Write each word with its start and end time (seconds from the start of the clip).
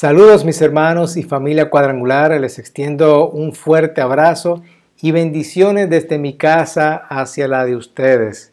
Saludos 0.00 0.44
mis 0.44 0.62
hermanos 0.62 1.16
y 1.16 1.24
familia 1.24 1.70
cuadrangular, 1.70 2.30
les 2.40 2.60
extiendo 2.60 3.28
un 3.30 3.52
fuerte 3.52 4.00
abrazo 4.00 4.62
y 5.02 5.10
bendiciones 5.10 5.90
desde 5.90 6.18
mi 6.18 6.36
casa 6.36 6.94
hacia 6.94 7.48
la 7.48 7.64
de 7.64 7.74
ustedes. 7.74 8.52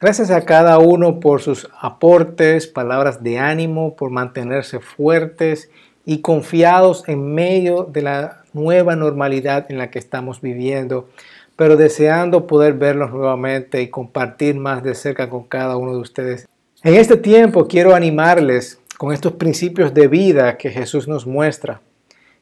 Gracias 0.00 0.30
a 0.30 0.44
cada 0.44 0.78
uno 0.78 1.18
por 1.18 1.42
sus 1.42 1.68
aportes, 1.80 2.68
palabras 2.68 3.24
de 3.24 3.40
ánimo, 3.40 3.96
por 3.96 4.10
mantenerse 4.10 4.78
fuertes 4.78 5.68
y 6.06 6.20
confiados 6.20 7.02
en 7.08 7.34
medio 7.34 7.82
de 7.92 8.02
la 8.02 8.44
nueva 8.52 8.94
normalidad 8.94 9.66
en 9.70 9.78
la 9.78 9.90
que 9.90 9.98
estamos 9.98 10.40
viviendo, 10.42 11.08
pero 11.56 11.76
deseando 11.76 12.46
poder 12.46 12.74
verlos 12.74 13.10
nuevamente 13.10 13.82
y 13.82 13.88
compartir 13.88 14.54
más 14.54 14.84
de 14.84 14.94
cerca 14.94 15.28
con 15.28 15.42
cada 15.42 15.76
uno 15.76 15.92
de 15.92 15.98
ustedes. 15.98 16.46
En 16.84 16.94
este 16.94 17.16
tiempo 17.16 17.66
quiero 17.66 17.96
animarles 17.96 18.78
con 18.98 19.12
estos 19.12 19.32
principios 19.32 19.92
de 19.94 20.08
vida 20.08 20.56
que 20.56 20.70
Jesús 20.70 21.08
nos 21.08 21.26
muestra. 21.26 21.80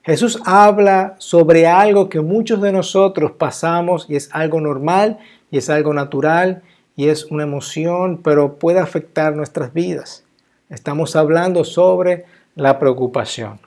Jesús 0.03 0.41
habla 0.45 1.15
sobre 1.19 1.67
algo 1.67 2.09
que 2.09 2.21
muchos 2.21 2.61
de 2.61 2.73
nosotros 2.73 3.33
pasamos 3.33 4.07
y 4.09 4.17
es 4.17 4.29
algo 4.33 4.61
normal 4.61 5.19
y 5.51 5.59
es 5.59 5.71
algo 5.71 5.95
natural 5.95 6.63
y 6.97 7.09
es 7.09 7.27
una 7.27 7.45
emoción, 7.45 8.21
pero 8.23 8.55
puede 8.55 8.81
afectar 8.81 9.35
nuestras 9.35 9.73
vidas. 9.73 10.25
Estamos 10.69 11.17
hablando 11.17 11.65
sobre 11.65 12.25
la 12.55 12.79
preocupación. 12.79 13.61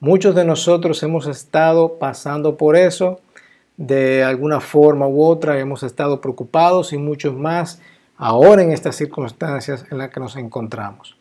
Muchos 0.00 0.34
de 0.34 0.44
nosotros 0.44 1.02
hemos 1.02 1.26
estado 1.26 1.98
pasando 1.98 2.56
por 2.56 2.76
eso 2.76 3.20
de 3.76 4.24
alguna 4.24 4.60
forma 4.60 5.06
u 5.06 5.22
otra, 5.22 5.58
hemos 5.58 5.82
estado 5.82 6.20
preocupados 6.20 6.92
y 6.92 6.98
muchos 6.98 7.34
más 7.34 7.80
ahora 8.16 8.62
en 8.62 8.72
estas 8.72 8.96
circunstancias 8.96 9.84
en 9.90 9.98
las 9.98 10.10
que 10.10 10.20
nos 10.20 10.36
encontramos. 10.36 11.16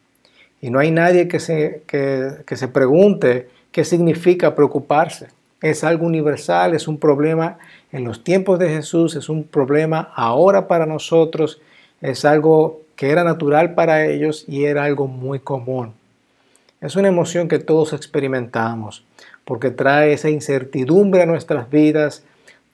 Y 0.66 0.72
no 0.72 0.80
hay 0.80 0.90
nadie 0.90 1.28
que 1.28 1.40
se, 1.40 1.84
que, 1.86 2.58
se 2.58 2.68
pregunte 2.68 3.50
qué 3.72 3.86
significa 3.86 4.56
preocuparse. 4.56 5.28
Es 5.62 5.84
algo 5.84 6.08
universal, 6.08 6.74
es 6.74 6.88
un 6.88 6.98
problema 6.98 7.60
en 7.92 8.04
los 8.04 8.24
tiempos 8.24 8.58
de 8.58 8.70
Jesús, 8.70 9.16
es 9.16 9.30
un 9.30 9.44
problema 9.44 10.12
ahora 10.16 10.68
para 10.68 10.88
nosotros, 10.88 11.62
es 12.02 12.26
algo 12.26 12.82
que 12.96 13.12
era 13.12 13.24
natural 13.24 13.76
para 13.76 14.08
ellos 14.08 14.44
y 14.48 14.64
era 14.64 14.86
algo 14.86 15.06
muy 15.06 15.38
común. 15.38 15.94
Es 16.82 16.96
una 16.96 17.10
emoción 17.10 17.48
que 17.48 17.60
todos 17.60 17.94
experimentamos 17.94 19.06
porque 19.44 19.70
trae 19.70 20.14
esa 20.14 20.32
incertidumbre 20.32 21.22
a 21.22 21.28
nuestras 21.28 21.70
vidas. 21.70 22.24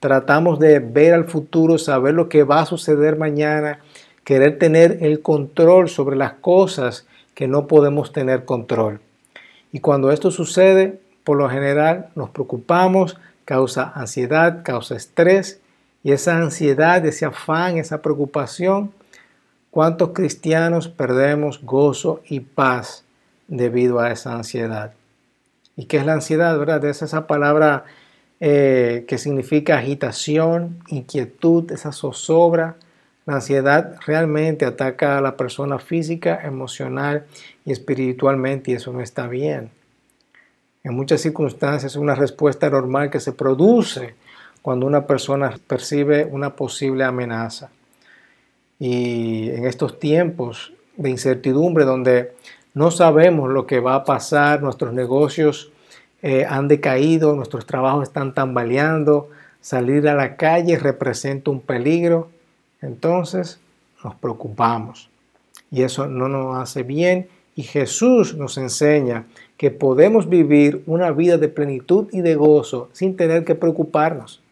Tratamos 0.00 0.58
de 0.58 0.78
ver 0.78 1.12
al 1.12 1.26
futuro, 1.26 1.76
saber 1.76 2.14
lo 2.14 2.30
que 2.30 2.42
va 2.42 2.62
a 2.62 2.66
suceder 2.66 3.16
mañana, 3.18 3.80
querer 4.24 4.58
tener 4.58 4.96
el 5.02 5.20
control 5.20 5.90
sobre 5.90 6.16
las 6.16 6.32
cosas 6.32 7.06
que 7.34 7.48
no 7.48 7.66
podemos 7.66 8.12
tener 8.12 8.44
control. 8.44 9.00
Y 9.72 9.80
cuando 9.80 10.10
esto 10.12 10.30
sucede, 10.30 11.00
por 11.24 11.38
lo 11.38 11.48
general 11.48 12.10
nos 12.14 12.30
preocupamos, 12.30 13.16
causa 13.44 13.92
ansiedad, 13.94 14.62
causa 14.64 14.96
estrés, 14.96 15.60
y 16.04 16.12
esa 16.12 16.36
ansiedad, 16.36 17.04
ese 17.06 17.26
afán, 17.26 17.78
esa 17.78 18.02
preocupación, 18.02 18.92
¿cuántos 19.70 20.10
cristianos 20.10 20.88
perdemos 20.88 21.62
gozo 21.62 22.20
y 22.28 22.40
paz 22.40 23.04
debido 23.46 24.00
a 24.00 24.10
esa 24.10 24.34
ansiedad? 24.34 24.92
¿Y 25.76 25.86
qué 25.86 25.98
es 25.98 26.06
la 26.06 26.14
ansiedad? 26.14 26.58
¿Verdad? 26.58 26.84
Es 26.84 27.02
esa 27.02 27.26
palabra 27.26 27.84
eh, 28.40 29.04
que 29.06 29.18
significa 29.18 29.78
agitación, 29.78 30.78
inquietud, 30.88 31.70
esa 31.70 31.92
zozobra, 31.92 32.76
la 33.24 33.34
ansiedad 33.34 33.96
realmente 34.04 34.64
ataca 34.64 35.18
a 35.18 35.20
la 35.20 35.36
persona 35.36 35.78
física, 35.78 36.40
emocional 36.44 37.24
y 37.64 37.72
espiritualmente 37.72 38.70
y 38.70 38.74
eso 38.74 38.92
no 38.92 39.00
está 39.00 39.28
bien. 39.28 39.70
En 40.82 40.94
muchas 40.94 41.20
circunstancias 41.20 41.92
es 41.92 41.96
una 41.96 42.16
respuesta 42.16 42.68
normal 42.68 43.10
que 43.10 43.20
se 43.20 43.32
produce 43.32 44.14
cuando 44.62 44.86
una 44.86 45.06
persona 45.06 45.54
percibe 45.66 46.24
una 46.24 46.56
posible 46.56 47.04
amenaza. 47.04 47.70
Y 48.80 49.50
en 49.50 49.66
estos 49.66 50.00
tiempos 50.00 50.72
de 50.96 51.10
incertidumbre 51.10 51.84
donde 51.84 52.32
no 52.74 52.90
sabemos 52.90 53.50
lo 53.50 53.66
que 53.66 53.78
va 53.78 53.94
a 53.94 54.04
pasar, 54.04 54.62
nuestros 54.62 54.92
negocios 54.92 55.70
eh, 56.22 56.44
han 56.48 56.66
decaído, 56.66 57.36
nuestros 57.36 57.66
trabajos 57.66 58.08
están 58.08 58.34
tambaleando, 58.34 59.30
salir 59.60 60.08
a 60.08 60.14
la 60.16 60.36
calle 60.36 60.76
representa 60.76 61.52
un 61.52 61.60
peligro 61.60 62.31
entonces 62.82 63.58
nos 64.04 64.14
preocupamos 64.16 65.08
y 65.70 65.82
eso 65.82 66.06
no 66.06 66.28
nos 66.28 66.58
hace 66.58 66.82
bien 66.82 67.28
y 67.54 67.62
Jesús 67.62 68.34
nos 68.36 68.58
enseña 68.58 69.24
que 69.56 69.70
podemos 69.70 70.28
vivir 70.28 70.82
una 70.86 71.12
vida 71.12 71.38
de 71.38 71.48
plenitud 71.48 72.08
y 72.12 72.20
de 72.20 72.34
gozo 72.34 72.88
sin 72.92 73.16
tener 73.16 73.44
que 73.44 73.54
preocuparnos. 73.54 74.42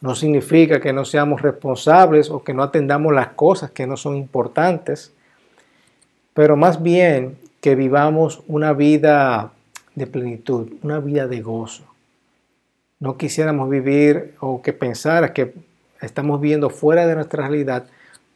No 0.00 0.14
significa 0.14 0.80
que 0.80 0.92
no 0.92 1.04
seamos 1.04 1.42
responsables 1.42 2.30
o 2.30 2.44
que 2.44 2.54
no 2.54 2.62
atendamos 2.62 3.14
las 3.14 3.28
cosas 3.28 3.70
que 3.70 3.86
no 3.86 3.96
son 3.96 4.16
importantes, 4.16 5.12
pero 6.34 6.56
más 6.56 6.82
bien 6.82 7.38
que 7.60 7.74
vivamos 7.74 8.42
una 8.46 8.72
vida 8.74 9.52
de 9.94 10.06
plenitud, 10.06 10.74
una 10.82 11.00
vida 11.00 11.26
de 11.26 11.40
gozo. 11.40 11.84
No 13.00 13.16
quisiéramos 13.16 13.68
vivir 13.70 14.34
o 14.40 14.62
que 14.62 14.72
pensara 14.72 15.32
que 15.32 15.54
estamos 16.00 16.40
viendo 16.40 16.70
fuera 16.70 17.06
de 17.06 17.14
nuestra 17.14 17.46
realidad, 17.48 17.86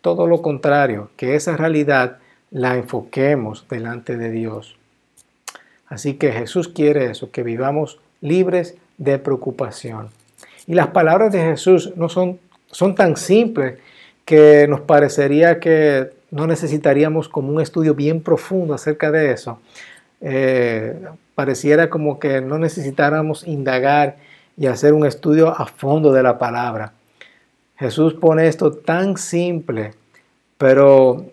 todo 0.00 0.26
lo 0.26 0.42
contrario, 0.42 1.10
que 1.16 1.34
esa 1.34 1.56
realidad 1.56 2.18
la 2.50 2.76
enfoquemos 2.76 3.66
delante 3.68 4.16
de 4.16 4.30
Dios. 4.30 4.76
Así 5.88 6.14
que 6.14 6.32
Jesús 6.32 6.68
quiere 6.68 7.10
eso, 7.10 7.30
que 7.30 7.42
vivamos 7.42 7.98
libres 8.20 8.76
de 8.98 9.18
preocupación. 9.18 10.08
Y 10.66 10.74
las 10.74 10.88
palabras 10.88 11.32
de 11.32 11.40
Jesús 11.42 11.92
no 11.96 12.08
son, 12.08 12.38
son 12.70 12.94
tan 12.94 13.16
simples 13.16 13.78
que 14.24 14.66
nos 14.68 14.80
parecería 14.80 15.58
que 15.58 16.10
no 16.30 16.46
necesitaríamos 16.46 17.28
como 17.28 17.52
un 17.52 17.60
estudio 17.60 17.94
bien 17.94 18.22
profundo 18.22 18.74
acerca 18.74 19.10
de 19.10 19.32
eso. 19.32 19.58
Eh, 20.20 20.96
pareciera 21.34 21.90
como 21.90 22.18
que 22.20 22.40
no 22.40 22.58
necesitáramos 22.58 23.46
indagar 23.46 24.16
y 24.56 24.66
hacer 24.66 24.92
un 24.92 25.06
estudio 25.06 25.48
a 25.48 25.66
fondo 25.66 26.12
de 26.12 26.22
la 26.22 26.38
palabra. 26.38 26.92
Jesús 27.80 28.12
pone 28.12 28.46
esto 28.46 28.72
tan 28.72 29.16
simple, 29.16 29.94
pero 30.58 31.24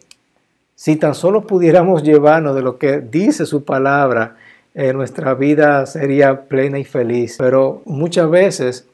si 0.76 0.96
tan 0.96 1.14
solo 1.14 1.46
pudiéramos 1.46 2.04
llevarnos 2.04 2.56
de 2.56 2.62
lo 2.62 2.78
que 2.78 3.02
dice 3.02 3.46
su 3.46 3.66
palabra, 3.66 4.38
eh, 4.74 4.94
nuestra 4.94 5.34
vida 5.34 5.86
sería 5.86 6.44
plena 6.44 6.80
y 6.80 6.86
feliz. 6.86 7.36
Pero 7.38 7.82
muchas 7.84 8.30
veces 8.30 8.88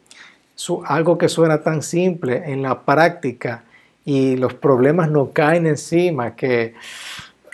algo 0.86 1.20
que 1.20 1.30
suena 1.30 1.62
tan 1.62 1.84
simple 1.84 2.42
en 2.52 2.64
la 2.64 2.82
práctica 2.82 3.64
y 4.04 4.36
los 4.36 4.56
problemas 4.56 5.12
no 5.12 5.30
caen 5.30 5.68
encima, 5.68 6.36
que 6.36 6.74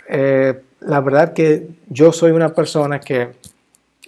eh, 0.08 0.62
la 0.80 1.00
verdad 1.00 1.34
que 1.34 1.68
yo 1.90 2.10
soy 2.12 2.30
una 2.30 2.54
persona 2.54 3.00
que 3.00 3.32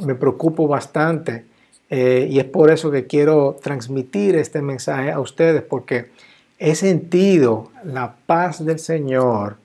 me 0.00 0.14
preocupo 0.14 0.66
bastante 0.66 1.51
eh, 1.94 2.26
y 2.30 2.38
es 2.38 2.47
por 2.47 2.70
eso 2.70 2.91
que 2.91 3.06
quiero 3.06 3.58
transmitir 3.62 4.34
este 4.36 4.62
mensaje 4.62 5.12
a 5.12 5.20
ustedes, 5.20 5.60
porque 5.60 6.10
he 6.58 6.75
sentido 6.75 7.70
la 7.84 8.14
paz 8.25 8.64
del 8.64 8.78
Señor 8.78 9.56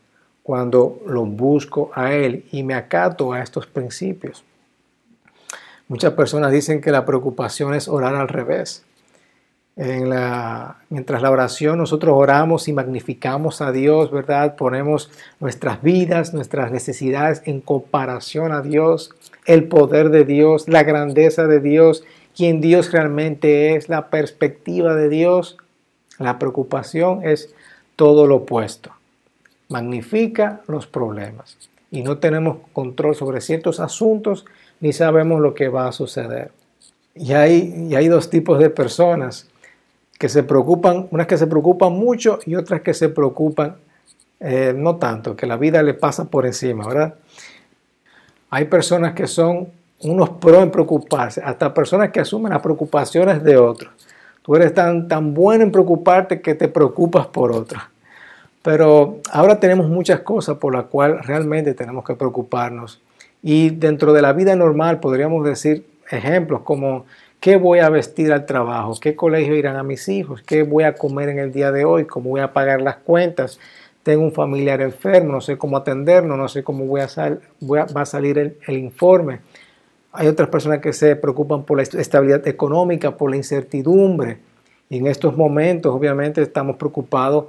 cuando 0.44 1.00
lo 1.08 1.24
busco 1.26 1.90
a 1.96 2.12
Él 2.12 2.44
y 2.52 2.64
me 2.64 2.74
acato 2.74 3.32
a 3.32 3.42
estos 3.42 3.66
principios. 3.66 4.44
Muchas 5.88 6.16
personas 6.16 6.52
dicen 6.52 6.82
que 6.82 6.92
la 6.92 7.06
preocupación 7.06 7.74
es 7.74 7.88
orar 7.88 8.16
al 8.16 8.28
revés. 8.28 8.84
Mientras 9.78 11.22
la 11.22 11.32
oración 11.32 11.78
nosotros 11.78 12.14
oramos 12.14 12.68
y 12.68 12.74
magnificamos 12.74 13.62
a 13.62 13.72
Dios, 13.72 14.12
¿verdad? 14.12 14.58
Ponemos 14.58 15.12
nuestras 15.40 15.82
vidas, 15.82 16.34
nuestras 16.34 16.74
necesidades 16.74 17.42
en 17.46 17.62
comparación 17.62 18.52
a 18.52 18.62
Dios, 18.62 19.12
el 19.46 19.70
poder 19.70 20.10
de 20.10 20.26
Dios, 20.26 20.68
la 20.68 20.84
grandeza 20.84 21.48
de 21.48 21.62
Dios 21.62 22.04
quién 22.38 22.62
Dios 22.62 22.92
realmente 22.92 23.76
es, 23.76 23.90
la 23.90 24.12
perspectiva 24.12 24.96
de 24.96 25.10
Dios, 25.10 25.58
la 26.20 26.38
preocupación 26.38 27.26
es 27.26 27.54
todo 27.96 28.28
lo 28.28 28.38
opuesto. 28.38 28.92
Magnifica 29.70 30.62
los 30.68 30.86
problemas 30.86 31.58
y 31.90 32.04
no 32.04 32.20
tenemos 32.20 32.60
control 32.74 33.16
sobre 33.16 33.42
ciertos 33.42 33.80
asuntos 33.80 34.46
ni 34.80 34.94
sabemos 34.94 35.42
lo 35.42 35.56
que 35.56 35.68
va 35.68 35.88
a 35.88 35.92
suceder. 35.92 36.52
Y 37.16 37.34
hay, 37.34 37.96
hay 37.96 38.08
dos 38.08 38.30
tipos 38.30 38.60
de 38.60 38.70
personas 38.70 39.50
que 40.20 40.30
se 40.30 40.44
preocupan, 40.44 41.08
unas 41.10 41.26
que 41.26 41.38
se 41.38 41.48
preocupan 41.48 41.94
mucho 41.94 42.38
y 42.46 42.54
otras 42.54 42.82
que 42.82 42.94
se 42.94 43.10
preocupan 43.10 43.78
eh, 44.40 44.76
no 44.78 44.98
tanto, 44.98 45.36
que 45.36 45.48
la 45.48 45.58
vida 45.58 45.82
le 45.82 45.96
pasa 45.96 46.26
por 46.26 46.46
encima, 46.46 46.88
¿verdad? 46.88 47.16
Hay 48.52 48.66
personas 48.66 49.14
que 49.16 49.26
son 49.26 49.70
unos 50.02 50.30
pro 50.30 50.62
en 50.62 50.72
preocuparse, 50.72 51.42
hasta 51.44 51.74
personas 51.74 52.12
que 52.12 52.20
asumen 52.20 52.54
las 52.54 52.62
preocupaciones 52.62 53.44
de 53.44 53.58
otros. 53.58 53.92
Tú 54.42 54.56
eres 54.56 54.74
tan, 54.74 55.08
tan 55.08 55.34
bueno 55.34 55.64
en 55.64 55.72
preocuparte 55.72 56.42
que 56.42 56.56
te 56.56 56.68
preocupas 56.68 57.28
por 57.28 57.52
otros. 57.52 57.82
Pero 58.62 59.18
ahora 59.32 59.60
tenemos 59.60 59.88
muchas 59.88 60.22
cosas 60.22 60.58
por 60.58 60.74
las 60.74 60.86
cuales 60.86 61.26
realmente 61.26 61.74
tenemos 61.74 62.04
que 62.04 62.16
preocuparnos 62.16 63.00
Y 63.42 63.70
dentro 63.70 64.14
de 64.14 64.22
la 64.22 64.34
vida 64.34 64.56
normal 64.56 65.00
podríamos 65.00 65.46
decir 65.46 65.86
ejemplos 66.10 66.62
como 66.62 67.06
qué 67.40 67.56
voy 67.56 67.80
a 67.80 67.90
vestir 67.90 68.34
al 68.34 68.46
trabajo, 68.46 68.94
qué 69.00 69.16
colegio 69.16 69.56
irán 69.56 69.78
a 69.78 69.84
mis 69.84 70.08
hijos, 70.10 70.42
qué 70.42 70.64
voy 70.64 70.84
a 70.84 70.96
comer 70.96 71.30
en 71.30 71.40
el 71.40 71.52
día 71.52 71.72
de 71.72 71.86
hoy, 71.86 72.06
cómo 72.06 72.32
voy 72.32 72.42
a 72.42 72.54
pagar 72.54 72.82
las 72.82 72.98
cuentas, 72.98 73.60
tengo 74.04 74.24
un 74.24 74.34
familiar 74.34 74.82
enfermo, 74.82 75.34
no 75.34 75.42
sé 75.42 75.58
cómo 75.58 75.78
atenderlo, 75.78 76.36
no 76.36 76.48
sé 76.48 76.64
cómo 76.64 76.86
voy 76.86 77.02
a 77.02 77.08
va 77.70 78.02
a 78.02 78.06
salir 78.06 78.58
el 78.66 78.78
informe. 78.78 79.40
Hay 80.12 80.28
otras 80.28 80.50
personas 80.50 80.80
que 80.80 80.94
se 80.94 81.16
preocupan 81.16 81.64
por 81.64 81.78
la 81.78 81.84
estabilidad 81.84 82.48
económica, 82.48 83.18
por 83.18 83.30
la 83.30 83.38
incertidumbre. 83.38 84.40
Y 84.90 84.98
en 84.98 85.08
estos 85.08 85.36
momentos, 85.36 85.94
obviamente, 85.94 86.42
estamos 86.42 86.78
preocupados 86.78 87.46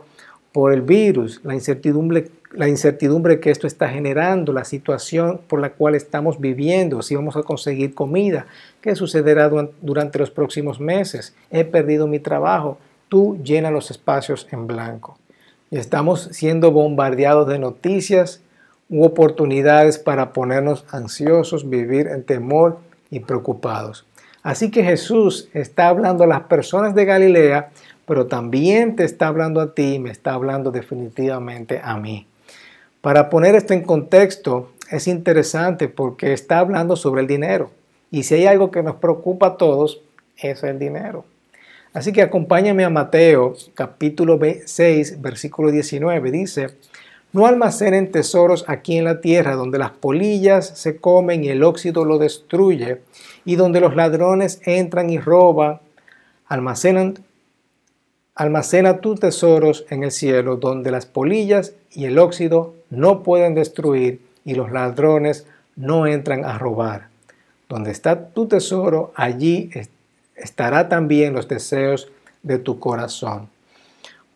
por 0.52 0.72
el 0.72 0.82
virus, 0.82 1.40
la 1.44 1.54
incertidumbre, 1.54 2.30
la 2.52 2.68
incertidumbre 2.68 3.40
que 3.40 3.50
esto 3.50 3.66
está 3.66 3.88
generando, 3.88 4.52
la 4.52 4.64
situación 4.64 5.40
por 5.46 5.60
la 5.60 5.70
cual 5.70 5.94
estamos 5.94 6.40
viviendo, 6.40 7.02
si 7.02 7.14
vamos 7.14 7.36
a 7.36 7.42
conseguir 7.42 7.94
comida, 7.94 8.46
qué 8.80 8.94
sucederá 8.96 9.50
durante 9.82 10.18
los 10.18 10.30
próximos 10.30 10.80
meses, 10.80 11.34
he 11.50 11.64
perdido 11.64 12.06
mi 12.06 12.18
trabajo, 12.18 12.78
tú 13.08 13.38
llena 13.44 13.70
los 13.70 13.90
espacios 13.90 14.48
en 14.50 14.66
blanco. 14.66 15.18
Y 15.70 15.76
estamos 15.76 16.28
siendo 16.32 16.72
bombardeados 16.72 17.46
de 17.46 17.58
noticias 17.58 18.40
u 18.88 19.04
oportunidades 19.04 19.98
para 19.98 20.32
ponernos 20.32 20.84
ansiosos, 20.90 21.68
vivir 21.68 22.06
en 22.08 22.24
temor 22.24 22.78
y 23.10 23.20
preocupados. 23.20 24.06
Así 24.42 24.70
que 24.70 24.84
Jesús 24.84 25.48
está 25.52 25.88
hablando 25.88 26.24
a 26.24 26.28
las 26.28 26.42
personas 26.42 26.94
de 26.94 27.04
Galilea, 27.04 27.70
pero 28.06 28.26
también 28.26 28.96
te 28.96 29.04
está 29.04 29.26
hablando 29.26 29.60
a 29.60 29.74
ti 29.74 29.94
y 29.94 29.98
me 29.98 30.10
está 30.10 30.32
hablando 30.32 30.70
definitivamente 30.70 31.80
a 31.82 31.96
mí. 31.98 32.26
Para 33.00 33.28
poner 33.28 33.54
esto 33.54 33.74
en 33.74 33.82
contexto, 33.82 34.70
es 34.90 35.06
interesante 35.06 35.88
porque 35.88 36.32
está 36.32 36.58
hablando 36.58 36.96
sobre 36.96 37.20
el 37.20 37.26
dinero. 37.26 37.70
Y 38.10 38.22
si 38.22 38.36
hay 38.36 38.46
algo 38.46 38.70
que 38.70 38.82
nos 38.82 38.96
preocupa 38.96 39.48
a 39.48 39.56
todos, 39.56 40.00
es 40.38 40.62
el 40.62 40.78
dinero. 40.78 41.24
Así 41.92 42.12
que 42.12 42.22
acompáñame 42.22 42.84
a 42.84 42.90
Mateo 42.90 43.54
capítulo 43.74 44.38
6, 44.64 45.20
versículo 45.20 45.70
19. 45.70 46.30
Dice, 46.30 46.68
no 47.32 47.46
almacenen 47.46 48.10
tesoros 48.10 48.64
aquí 48.68 48.96
en 48.96 49.04
la 49.04 49.20
tierra 49.20 49.54
donde 49.54 49.78
las 49.78 49.90
polillas 49.90 50.66
se 50.66 50.96
comen 50.96 51.44
y 51.44 51.48
el 51.48 51.62
óxido 51.62 52.04
lo 52.04 52.18
destruye 52.18 53.02
y 53.44 53.56
donde 53.56 53.80
los 53.80 53.94
ladrones 53.94 54.60
entran 54.64 55.10
y 55.10 55.18
roban. 55.18 55.80
Almacenan, 56.46 57.18
almacena 58.34 59.00
tus 59.00 59.20
tesoros 59.20 59.84
en 59.90 60.04
el 60.04 60.10
cielo 60.10 60.56
donde 60.56 60.90
las 60.90 61.04
polillas 61.04 61.74
y 61.92 62.06
el 62.06 62.18
óxido 62.18 62.74
no 62.88 63.22
pueden 63.22 63.54
destruir 63.54 64.22
y 64.44 64.54
los 64.54 64.72
ladrones 64.72 65.46
no 65.76 66.06
entran 66.06 66.46
a 66.46 66.56
robar. 66.56 67.08
Donde 67.68 67.90
está 67.90 68.28
tu 68.28 68.46
tesoro, 68.46 69.12
allí 69.14 69.70
estará 70.34 70.88
también 70.88 71.34
los 71.34 71.46
deseos 71.48 72.10
de 72.42 72.58
tu 72.58 72.78
corazón. 72.78 73.50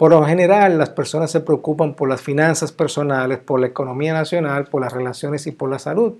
Por 0.02 0.10
lo 0.10 0.24
general, 0.24 0.78
las 0.78 0.90
personas 0.90 1.30
se 1.30 1.38
preocupan 1.38 1.94
por 1.94 2.08
las 2.08 2.20
finanzas 2.20 2.72
personales, 2.72 3.38
por 3.38 3.60
la 3.60 3.68
economía 3.68 4.12
nacional, 4.12 4.64
por 4.64 4.82
las 4.82 4.92
relaciones 4.92 5.46
y 5.46 5.52
por 5.52 5.70
la 5.70 5.78
salud. 5.78 6.14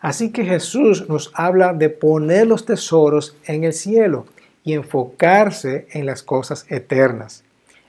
Así 0.00 0.32
que 0.32 0.44
Jesús 0.44 1.08
nos 1.08 1.30
habla 1.32 1.72
de 1.72 1.88
poner 1.88 2.46
los 2.46 2.66
tesoros 2.66 3.34
en 3.46 3.64
el 3.64 3.72
cielo 3.72 4.26
y 4.64 4.74
enfocarse 4.74 5.86
en 5.92 6.04
las 6.04 6.22
cosas 6.22 6.66
eternas. 6.68 7.42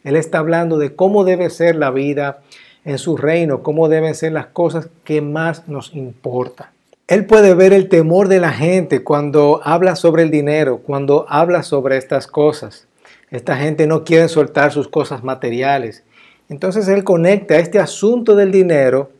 Él 0.05 0.15
está 0.15 0.37
hablando 0.37 0.77
de 0.77 0.95
cómo 0.95 1.25
debe 1.25 1.49
ser 1.49 1.75
la 1.75 1.91
vida 1.91 2.39
en 2.85 2.97
su 2.97 3.17
reino, 3.17 3.63
cómo 3.63 3.89
deben 3.89 4.15
ser 4.15 4.31
las 4.31 4.45
cosas 4.45 4.87
que 5.03 5.19
más 5.19 5.67
nos 5.67 5.93
importan. 5.93 6.67
Él 7.09 7.25
puede 7.25 7.53
ver 7.53 7.73
el 7.73 7.89
temor 7.89 8.29
de 8.29 8.39
la 8.39 8.53
gente 8.53 9.03
cuando 9.03 9.59
habla 9.65 9.97
sobre 9.97 10.23
el 10.23 10.31
dinero, 10.31 10.77
cuando 10.77 11.25
habla 11.27 11.63
sobre 11.63 11.97
estas 11.97 12.27
cosas. 12.27 12.86
Esta 13.29 13.57
gente 13.57 13.87
no 13.87 14.05
quiere 14.05 14.29
soltar 14.29 14.71
sus 14.71 14.87
cosas 14.87 15.23
materiales. 15.23 16.03
Entonces 16.47 16.87
Él 16.87 17.03
conecta 17.03 17.57
este 17.57 17.77
asunto 17.77 18.35
del 18.35 18.51
dinero 18.51 19.11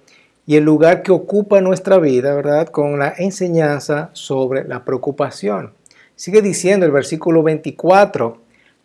y 0.45 0.55
el 0.55 0.63
lugar 0.63 1.03
que 1.03 1.11
ocupa 1.11 1.59
nuestra 1.59 1.97
vida, 1.97 2.33
¿verdad? 2.33 2.69
Con 2.69 2.99
la 2.99 3.13
enseñanza 3.17 4.09
sobre 4.13 4.63
la 4.63 4.85
preocupación. 4.85 5.73
Sigue 6.15 6.41
diciendo 6.41 6.85
el 6.85 6.93
versículo 6.93 7.43
24, 7.43 8.37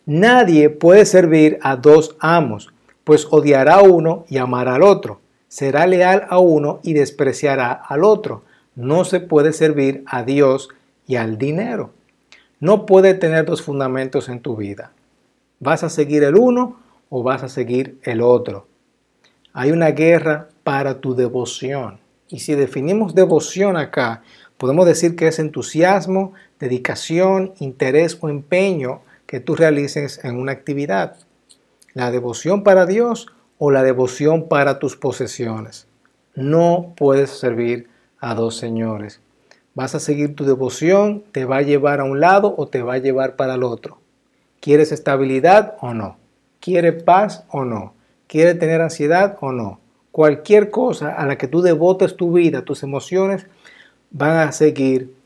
nadie 0.06 0.70
puede 0.70 1.06
servir 1.06 1.58
a 1.62 1.76
dos 1.76 2.16
amos, 2.18 2.72
pues 3.04 3.28
odiará 3.30 3.76
a 3.76 3.82
uno 3.82 4.24
y 4.28 4.38
amará 4.38 4.74
al 4.74 4.82
otro. 4.82 5.20
Será 5.46 5.86
leal 5.86 6.26
a 6.30 6.38
uno 6.40 6.80
y 6.82 6.94
despreciará 6.94 7.70
al 7.72 8.02
otro. 8.02 8.42
No 8.74 9.04
se 9.04 9.20
puede 9.20 9.52
servir 9.52 10.02
a 10.06 10.24
Dios 10.24 10.68
y 11.06 11.14
al 11.14 11.38
dinero. 11.38 11.90
No 12.58 12.86
puede 12.86 13.14
tener 13.14 13.44
dos 13.44 13.62
fundamentos 13.62 14.28
en 14.28 14.40
tu 14.40 14.56
vida. 14.56 14.90
¿Vas 15.64 15.84
a 15.84 15.90
seguir 15.90 16.24
el 16.24 16.34
uno 16.34 16.80
o 17.08 17.22
vas 17.22 17.44
a 17.44 17.48
seguir 17.48 18.00
el 18.02 18.20
otro? 18.20 18.66
Hay 19.52 19.70
una 19.70 19.92
guerra 19.92 20.48
para 20.64 21.00
tu 21.00 21.14
devoción. 21.14 22.00
Y 22.26 22.40
si 22.40 22.56
definimos 22.56 23.14
devoción 23.14 23.76
acá, 23.76 24.24
podemos 24.58 24.86
decir 24.86 25.14
que 25.14 25.28
es 25.28 25.38
entusiasmo, 25.38 26.32
dedicación, 26.58 27.54
interés 27.60 28.18
o 28.20 28.28
empeño 28.28 29.02
que 29.26 29.38
tú 29.38 29.54
realices 29.54 30.18
en 30.24 30.34
una 30.34 30.50
actividad. 30.50 31.14
La 31.94 32.10
devoción 32.10 32.64
para 32.64 32.84
Dios 32.84 33.28
o 33.56 33.70
la 33.70 33.84
devoción 33.84 34.48
para 34.48 34.80
tus 34.80 34.96
posesiones. 34.96 35.86
No 36.34 36.92
puedes 36.96 37.30
servir 37.30 37.88
a 38.18 38.34
dos 38.34 38.56
señores. 38.56 39.20
Vas 39.76 39.94
a 39.94 40.00
seguir 40.00 40.34
tu 40.34 40.44
devoción, 40.44 41.22
te 41.30 41.44
va 41.44 41.58
a 41.58 41.62
llevar 41.62 42.00
a 42.00 42.04
un 42.04 42.18
lado 42.18 42.52
o 42.58 42.66
te 42.66 42.82
va 42.82 42.94
a 42.94 42.98
llevar 42.98 43.36
para 43.36 43.54
el 43.54 43.62
otro. 43.62 44.01
¿Quieres 44.62 44.92
estabilidad 44.92 45.74
o 45.80 45.92
no? 45.92 46.18
¿Quiere 46.60 46.92
paz 46.92 47.44
o 47.50 47.64
no? 47.64 47.94
¿Quiere 48.28 48.54
tener 48.54 48.80
ansiedad 48.80 49.36
o 49.40 49.50
no? 49.50 49.80
Cualquier 50.12 50.70
cosa 50.70 51.16
a 51.16 51.26
la 51.26 51.36
que 51.36 51.48
tú 51.48 51.62
devotes 51.62 52.16
tu 52.16 52.32
vida, 52.32 52.62
tus 52.62 52.84
emociones, 52.84 53.48
van 54.12 54.36
a 54.36 54.52
seguir 54.52 55.16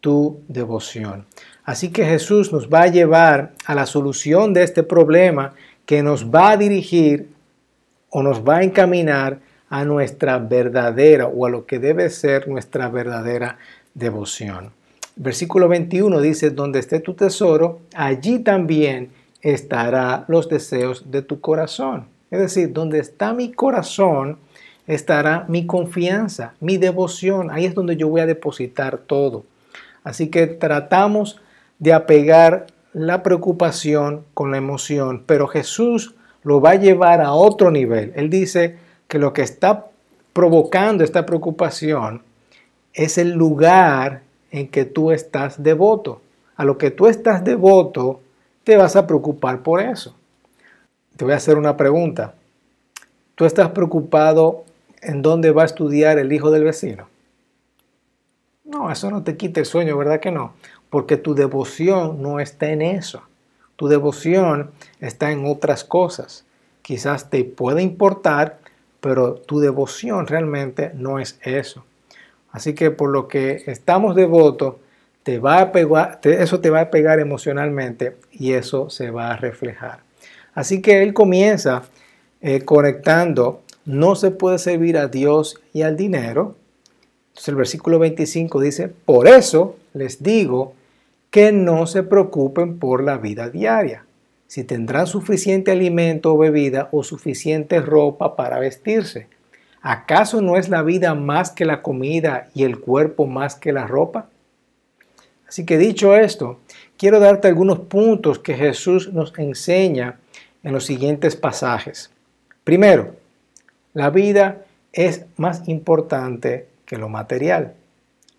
tu 0.00 0.40
devoción. 0.48 1.26
Así 1.62 1.90
que 1.90 2.06
Jesús 2.06 2.54
nos 2.54 2.70
va 2.70 2.84
a 2.84 2.86
llevar 2.86 3.52
a 3.66 3.74
la 3.74 3.84
solución 3.84 4.54
de 4.54 4.62
este 4.62 4.82
problema 4.82 5.52
que 5.84 6.02
nos 6.02 6.30
va 6.30 6.52
a 6.52 6.56
dirigir 6.56 7.28
o 8.08 8.22
nos 8.22 8.48
va 8.48 8.56
a 8.56 8.62
encaminar 8.62 9.40
a 9.68 9.84
nuestra 9.84 10.38
verdadera 10.38 11.26
o 11.26 11.44
a 11.44 11.50
lo 11.50 11.66
que 11.66 11.78
debe 11.78 12.08
ser 12.08 12.48
nuestra 12.48 12.88
verdadera 12.88 13.58
devoción. 13.92 14.72
Versículo 15.16 15.66
21 15.68 16.20
dice, 16.20 16.50
donde 16.50 16.78
esté 16.78 17.00
tu 17.00 17.14
tesoro, 17.14 17.80
allí 17.94 18.40
también 18.40 19.10
estará 19.40 20.26
los 20.28 20.48
deseos 20.50 21.10
de 21.10 21.22
tu 21.22 21.40
corazón. 21.40 22.06
Es 22.30 22.38
decir, 22.38 22.72
donde 22.74 22.98
está 22.98 23.32
mi 23.32 23.50
corazón, 23.50 24.38
estará 24.86 25.46
mi 25.48 25.64
confianza, 25.66 26.54
mi 26.60 26.76
devoción. 26.76 27.50
Ahí 27.50 27.64
es 27.64 27.74
donde 27.74 27.96
yo 27.96 28.08
voy 28.08 28.20
a 28.20 28.26
depositar 28.26 28.98
todo. 28.98 29.44
Así 30.04 30.28
que 30.28 30.46
tratamos 30.46 31.40
de 31.78 31.94
apegar 31.94 32.66
la 32.92 33.22
preocupación 33.22 34.24
con 34.34 34.50
la 34.50 34.58
emoción, 34.58 35.22
pero 35.26 35.46
Jesús 35.46 36.14
lo 36.42 36.60
va 36.60 36.72
a 36.72 36.76
llevar 36.76 37.22
a 37.22 37.32
otro 37.32 37.70
nivel. 37.70 38.12
Él 38.16 38.28
dice 38.28 38.76
que 39.08 39.18
lo 39.18 39.32
que 39.32 39.42
está 39.42 39.86
provocando 40.32 41.04
esta 41.04 41.24
preocupación 41.24 42.22
es 42.92 43.18
el 43.18 43.32
lugar 43.32 44.25
en 44.56 44.68
que 44.68 44.84
tú 44.84 45.12
estás 45.12 45.62
devoto. 45.62 46.22
A 46.56 46.64
lo 46.64 46.78
que 46.78 46.90
tú 46.90 47.06
estás 47.06 47.44
devoto, 47.44 48.20
te 48.64 48.76
vas 48.76 48.96
a 48.96 49.06
preocupar 49.06 49.62
por 49.62 49.80
eso. 49.80 50.16
Te 51.16 51.24
voy 51.24 51.34
a 51.34 51.36
hacer 51.36 51.58
una 51.58 51.76
pregunta. 51.76 52.34
¿Tú 53.34 53.44
estás 53.44 53.70
preocupado 53.70 54.64
en 55.02 55.20
dónde 55.20 55.50
va 55.50 55.62
a 55.62 55.66
estudiar 55.66 56.18
el 56.18 56.32
hijo 56.32 56.50
del 56.50 56.64
vecino? 56.64 57.08
No, 58.64 58.90
eso 58.90 59.10
no 59.10 59.22
te 59.22 59.36
quita 59.36 59.60
el 59.60 59.66
sueño, 59.66 59.96
¿verdad 59.96 60.20
que 60.20 60.32
no? 60.32 60.54
Porque 60.88 61.16
tu 61.16 61.34
devoción 61.34 62.22
no 62.22 62.40
está 62.40 62.70
en 62.70 62.82
eso. 62.82 63.22
Tu 63.76 63.88
devoción 63.88 64.70
está 65.00 65.30
en 65.30 65.46
otras 65.46 65.84
cosas. 65.84 66.44
Quizás 66.80 67.28
te 67.28 67.44
puede 67.44 67.82
importar, 67.82 68.58
pero 69.00 69.34
tu 69.34 69.60
devoción 69.60 70.26
realmente 70.26 70.92
no 70.94 71.18
es 71.18 71.38
eso. 71.42 71.84
Así 72.56 72.72
que 72.72 72.90
por 72.90 73.10
lo 73.10 73.28
que 73.28 73.64
estamos 73.66 74.16
devotos, 74.16 74.76
te 75.22 75.38
va 75.38 75.60
a 75.60 75.72
pegar, 75.72 76.20
eso 76.22 76.60
te 76.60 76.70
va 76.70 76.80
a 76.80 76.90
pegar 76.90 77.20
emocionalmente 77.20 78.16
y 78.32 78.54
eso 78.54 78.88
se 78.88 79.10
va 79.10 79.30
a 79.30 79.36
reflejar. 79.36 79.98
Así 80.54 80.80
que 80.80 81.02
él 81.02 81.12
comienza 81.12 81.82
eh, 82.40 82.62
conectando, 82.62 83.60
no 83.84 84.16
se 84.16 84.30
puede 84.30 84.58
servir 84.58 84.96
a 84.96 85.08
Dios 85.08 85.60
y 85.74 85.82
al 85.82 85.98
dinero. 85.98 86.56
Entonces 87.28 87.48
el 87.48 87.56
versículo 87.56 87.98
25 87.98 88.58
dice, 88.62 88.88
por 88.88 89.28
eso 89.28 89.76
les 89.92 90.22
digo 90.22 90.72
que 91.30 91.52
no 91.52 91.86
se 91.86 92.04
preocupen 92.04 92.78
por 92.78 93.04
la 93.04 93.18
vida 93.18 93.50
diaria, 93.50 94.06
si 94.46 94.64
tendrán 94.64 95.06
suficiente 95.06 95.72
alimento 95.72 96.32
o 96.32 96.38
bebida 96.38 96.88
o 96.90 97.02
suficiente 97.04 97.82
ropa 97.82 98.34
para 98.34 98.58
vestirse. 98.58 99.35
¿Acaso 99.82 100.42
no 100.42 100.56
es 100.56 100.68
la 100.68 100.82
vida 100.82 101.14
más 101.14 101.50
que 101.50 101.64
la 101.64 101.82
comida 101.82 102.48
y 102.54 102.64
el 102.64 102.80
cuerpo 102.80 103.26
más 103.26 103.54
que 103.54 103.72
la 103.72 103.86
ropa? 103.86 104.28
Así 105.48 105.64
que 105.64 105.78
dicho 105.78 106.16
esto, 106.16 106.60
quiero 106.96 107.20
darte 107.20 107.48
algunos 107.48 107.80
puntos 107.80 108.38
que 108.38 108.54
Jesús 108.54 109.12
nos 109.12 109.32
enseña 109.38 110.18
en 110.62 110.72
los 110.72 110.84
siguientes 110.84 111.36
pasajes. 111.36 112.10
Primero, 112.64 113.14
la 113.94 114.10
vida 114.10 114.64
es 114.92 115.24
más 115.36 115.68
importante 115.68 116.66
que 116.84 116.96
lo 116.96 117.08
material. 117.08 117.74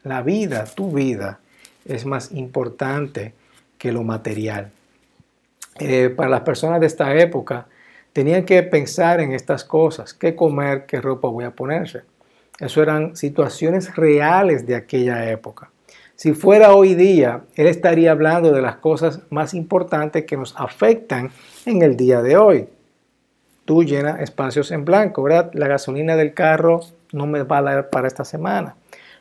La 0.03 0.21
vida, 0.21 0.65
tu 0.65 0.91
vida, 0.91 1.39
es 1.85 2.05
más 2.05 2.31
importante 2.31 3.33
que 3.77 3.91
lo 3.91 4.03
material. 4.03 4.71
Eh, 5.79 6.09
para 6.09 6.29
las 6.29 6.41
personas 6.41 6.81
de 6.81 6.87
esta 6.87 7.15
época, 7.15 7.67
tenían 8.17 8.45
que 8.45 8.63
pensar 8.63 9.19
en 9.19 9.31
estas 9.31 9.63
cosas, 9.63 10.11
qué 10.11 10.35
comer, 10.35 10.87
qué 10.87 10.99
ropa 10.99 11.27
voy 11.27 11.45
a 11.45 11.51
ponerse. 11.51 12.01
Eso 12.59 12.81
eran 12.81 13.15
situaciones 13.15 13.95
reales 13.95 14.65
de 14.65 14.73
aquella 14.73 15.29
época. 15.29 15.69
Si 16.15 16.33
fuera 16.33 16.73
hoy 16.73 16.95
día, 16.95 17.43
él 17.53 17.67
estaría 17.67 18.09
hablando 18.09 18.51
de 18.51 18.63
las 18.63 18.77
cosas 18.77 19.21
más 19.29 19.53
importantes 19.53 20.25
que 20.25 20.35
nos 20.35 20.55
afectan 20.57 21.29
en 21.67 21.83
el 21.83 21.95
día 21.95 22.23
de 22.23 22.37
hoy. 22.37 22.67
Tú 23.65 23.83
llenas 23.83 24.19
espacios 24.19 24.71
en 24.71 24.83
blanco, 24.83 25.21
¿verdad? 25.21 25.51
La 25.53 25.67
gasolina 25.67 26.15
del 26.15 26.33
carro 26.33 26.79
no 27.11 27.27
me 27.27 27.43
va 27.43 27.59
a 27.59 27.61
dar 27.61 27.91
para 27.91 28.07
esta 28.07 28.25
semana. 28.25 28.77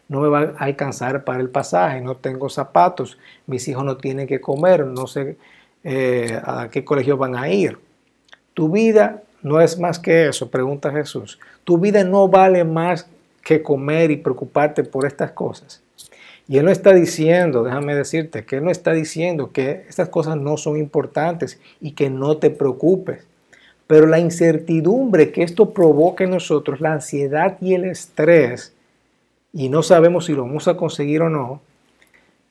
No 0.08 0.20
me 0.20 0.28
va 0.28 0.54
a 0.56 0.64
alcanzar 0.64 1.22
para 1.22 1.40
el 1.40 1.50
pasaje, 1.50 2.00
no 2.00 2.14
tengo 2.14 2.48
zapatos, 2.48 3.18
mis 3.46 3.68
hijos 3.68 3.84
no 3.84 3.98
tienen 3.98 4.26
que 4.26 4.40
comer, 4.40 4.86
no 4.86 5.06
sé 5.06 5.36
eh, 5.84 6.40
a 6.42 6.70
qué 6.70 6.82
colegio 6.82 7.18
van 7.18 7.36
a 7.36 7.50
ir. 7.50 7.84
Tu 8.56 8.70
vida 8.70 9.22
no 9.42 9.60
es 9.60 9.78
más 9.78 9.98
que 9.98 10.28
eso, 10.28 10.50
pregunta 10.50 10.90
Jesús. 10.90 11.38
Tu 11.64 11.76
vida 11.76 12.02
no 12.04 12.26
vale 12.26 12.64
más 12.64 13.06
que 13.44 13.62
comer 13.62 14.10
y 14.10 14.16
preocuparte 14.16 14.82
por 14.82 15.04
estas 15.04 15.32
cosas. 15.32 15.82
Y 16.48 16.56
Él 16.56 16.64
no 16.64 16.70
está 16.70 16.94
diciendo, 16.94 17.64
déjame 17.64 17.94
decirte, 17.94 18.46
que 18.46 18.56
Él 18.56 18.64
no 18.64 18.70
está 18.70 18.94
diciendo 18.94 19.52
que 19.52 19.84
estas 19.90 20.08
cosas 20.08 20.38
no 20.38 20.56
son 20.56 20.78
importantes 20.78 21.60
y 21.82 21.90
que 21.90 22.08
no 22.08 22.38
te 22.38 22.48
preocupes. 22.48 23.26
Pero 23.86 24.06
la 24.06 24.20
incertidumbre 24.20 25.32
que 25.32 25.42
esto 25.42 25.74
provoca 25.74 26.24
en 26.24 26.30
nosotros, 26.30 26.80
la 26.80 26.94
ansiedad 26.94 27.58
y 27.60 27.74
el 27.74 27.84
estrés, 27.84 28.72
y 29.52 29.68
no 29.68 29.82
sabemos 29.82 30.24
si 30.24 30.32
lo 30.32 30.46
vamos 30.46 30.66
a 30.66 30.78
conseguir 30.78 31.20
o 31.20 31.28
no, 31.28 31.60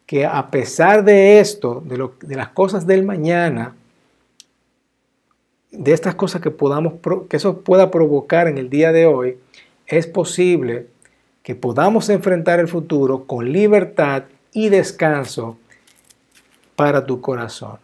que 0.06 0.24
a 0.28 0.52
pesar 0.52 1.04
de 1.04 1.40
esto, 1.40 1.82
de, 1.84 2.08
de 2.22 2.36
las 2.36 2.50
cosas 2.50 2.86
del 2.86 3.04
mañana, 3.04 3.74
de 5.77 5.94
estas 5.94 6.15
cosas 6.15 6.41
que 6.41 6.51
podamos, 6.51 6.94
que 7.29 7.38
eso 7.38 7.62
pueda 7.62 7.91
provocar 7.91 8.48
en 8.48 8.58
el 8.58 8.70
día 8.70 8.91
de 8.91 9.05
hoy, 9.05 9.38
es 9.88 10.08
posible 10.08 10.88
que 11.44 11.55
podamos 11.55 12.10
enfrentar 12.10 12.60
el 12.60 12.67
futuro 12.67 13.25
con 13.25 13.51
libertad 13.51 14.24
y 14.51 14.70
descanso 14.70 15.58
para 16.75 17.05
tu 17.05 17.22
corazón. 17.22 17.77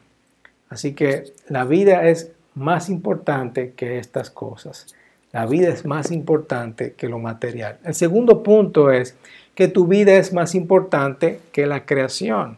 Así 0.70 0.94
que 0.94 1.26
la 1.48 1.66
vida 1.66 2.08
es 2.08 2.32
más 2.56 2.90
importante 2.90 3.74
que 3.74 4.00
estas 4.00 4.30
cosas. 4.30 4.88
La 5.32 5.46
vida 5.46 5.70
es 5.70 5.86
más 5.86 6.12
importante 6.12 6.94
que 6.94 7.08
lo 7.08 7.20
material. 7.20 7.78
El 7.86 7.94
segundo 7.94 8.44
punto 8.44 8.92
es 8.92 9.16
que 9.56 9.68
tu 9.68 9.88
vida 9.88 10.14
es 10.14 10.34
más 10.34 10.56
importante 10.56 11.40
que 11.52 11.68
la 11.68 11.86
creación. 11.86 12.58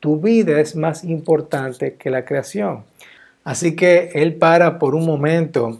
Tu 0.00 0.20
vida 0.20 0.60
es 0.60 0.76
más 0.76 1.04
importante 1.04 1.94
que 1.94 2.10
la 2.10 2.24
creación. 2.24 2.84
Así 3.46 3.76
que 3.76 4.10
él 4.14 4.34
para 4.34 4.80
por 4.80 4.96
un 4.96 5.06
momento. 5.06 5.78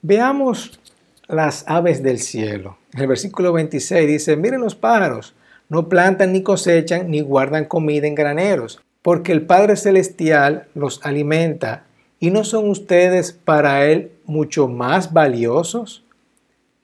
Veamos 0.00 0.80
las 1.28 1.62
aves 1.68 2.02
del 2.02 2.18
cielo. 2.18 2.78
En 2.94 3.02
el 3.02 3.06
versículo 3.06 3.52
26 3.52 4.08
dice, 4.08 4.34
miren 4.34 4.62
los 4.62 4.76
pájaros, 4.76 5.34
no 5.68 5.90
plantan 5.90 6.32
ni 6.32 6.42
cosechan 6.42 7.10
ni 7.10 7.20
guardan 7.20 7.66
comida 7.66 8.06
en 8.06 8.14
graneros, 8.14 8.80
porque 9.02 9.30
el 9.32 9.42
Padre 9.42 9.76
Celestial 9.76 10.68
los 10.74 11.04
alimenta. 11.04 11.84
¿Y 12.18 12.30
no 12.30 12.44
son 12.44 12.70
ustedes 12.70 13.32
para 13.32 13.84
Él 13.84 14.12
mucho 14.24 14.66
más 14.66 15.12
valiosos 15.12 16.02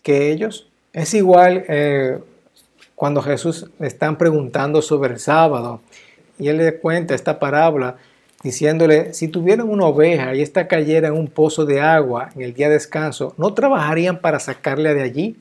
que 0.02 0.30
ellos? 0.30 0.68
Es 0.92 1.14
igual 1.14 1.64
eh, 1.68 2.18
cuando 2.94 3.22
Jesús 3.22 3.70
le 3.78 3.86
están 3.86 4.18
preguntando 4.18 4.82
sobre 4.82 5.14
el 5.14 5.20
sábado 5.20 5.80
y 6.38 6.48
Él 6.48 6.58
le 6.58 6.78
cuenta 6.80 7.14
esta 7.14 7.38
parábola 7.38 7.96
diciéndole, 8.42 9.14
si 9.14 9.28
tuvieran 9.28 9.68
una 9.68 9.86
oveja 9.86 10.34
y 10.34 10.42
esta 10.42 10.68
cayera 10.68 11.08
en 11.08 11.14
un 11.14 11.28
pozo 11.28 11.64
de 11.64 11.80
agua 11.80 12.30
en 12.34 12.42
el 12.42 12.54
día 12.54 12.68
de 12.68 12.74
descanso, 12.74 13.34
¿no 13.36 13.54
trabajarían 13.54 14.20
para 14.20 14.38
sacarla 14.38 14.94
de 14.94 15.02
allí? 15.02 15.36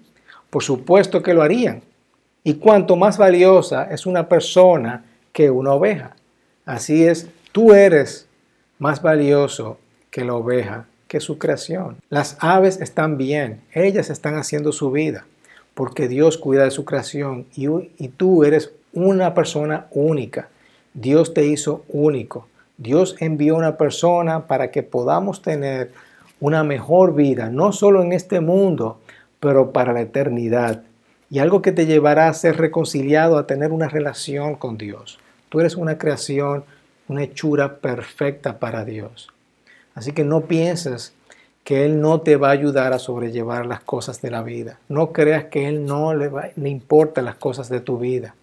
Por 0.49 0.63
supuesto 0.63 1.21
que 1.21 1.33
lo 1.33 1.41
harían. 1.41 1.81
Y 2.43 2.55
cuanto 2.55 2.95
más 2.95 3.17
valiosa 3.17 3.85
es 3.91 4.05
una 4.05 4.29
persona 4.29 5.03
que 5.33 5.49
una 5.49 5.73
oveja. 5.73 6.15
Así 6.65 7.05
es, 7.05 7.27
tú 7.51 7.73
eres 7.73 8.27
más 8.79 9.01
valioso 9.01 9.77
que 10.11 10.23
la 10.23 10.35
oveja, 10.35 10.85
que 11.07 11.19
su 11.19 11.37
creación. 11.37 11.97
Las 12.09 12.37
aves 12.39 12.79
están 12.79 13.17
bien, 13.17 13.61
ellas 13.73 14.09
están 14.09 14.35
haciendo 14.35 14.71
su 14.71 14.91
vida, 14.91 15.25
porque 15.73 16.07
Dios 16.07 16.37
cuida 16.37 16.63
de 16.63 16.71
su 16.71 16.85
creación 16.85 17.47
y, 17.55 17.67
y 17.97 18.07
tú 18.09 18.43
eres 18.43 18.71
una 18.93 19.33
persona 19.33 19.87
única. 19.91 20.49
Dios 20.93 21.33
te 21.33 21.45
hizo 21.45 21.83
único. 21.89 22.47
Dios 22.77 23.15
envió 23.19 23.55
una 23.55 23.77
persona 23.77 24.47
para 24.47 24.71
que 24.71 24.83
podamos 24.83 25.41
tener 25.41 25.91
una 26.39 26.63
mejor 26.63 27.15
vida, 27.15 27.49
no 27.49 27.71
solo 27.71 28.01
en 28.01 28.11
este 28.11 28.41
mundo, 28.41 28.99
pero 29.39 29.71
para 29.71 29.93
la 29.93 30.01
eternidad. 30.01 30.83
Y 31.29 31.39
algo 31.39 31.61
que 31.61 31.71
te 31.71 31.85
llevará 31.85 32.27
a 32.27 32.33
ser 32.33 32.57
reconciliado, 32.57 33.37
a 33.37 33.47
tener 33.47 33.71
una 33.71 33.87
relación 33.87 34.55
con 34.55 34.77
Dios. 34.77 35.19
Tú 35.49 35.59
eres 35.59 35.75
una 35.75 35.97
creación, 35.97 36.65
una 37.07 37.23
hechura 37.23 37.77
perfecta 37.77 38.59
para 38.59 38.85
Dios. 38.85 39.29
Así 39.93 40.11
que 40.11 40.23
no 40.23 40.41
pienses 40.41 41.13
que 41.63 41.85
Él 41.85 41.99
no 41.99 42.21
te 42.21 42.35
va 42.35 42.49
a 42.49 42.51
ayudar 42.51 42.93
a 42.93 42.99
sobrellevar 42.99 43.65
las 43.65 43.79
cosas 43.79 44.21
de 44.21 44.29
la 44.29 44.43
vida. 44.43 44.79
No 44.87 45.13
creas 45.13 45.45
que 45.45 45.67
Él 45.67 45.85
no 45.85 46.13
le, 46.13 46.27
va, 46.27 46.49
le 46.55 46.69
importa 46.69 47.21
las 47.21 47.35
cosas 47.35 47.69
de 47.69 47.79
tu 47.79 47.97
vida. 47.97 48.35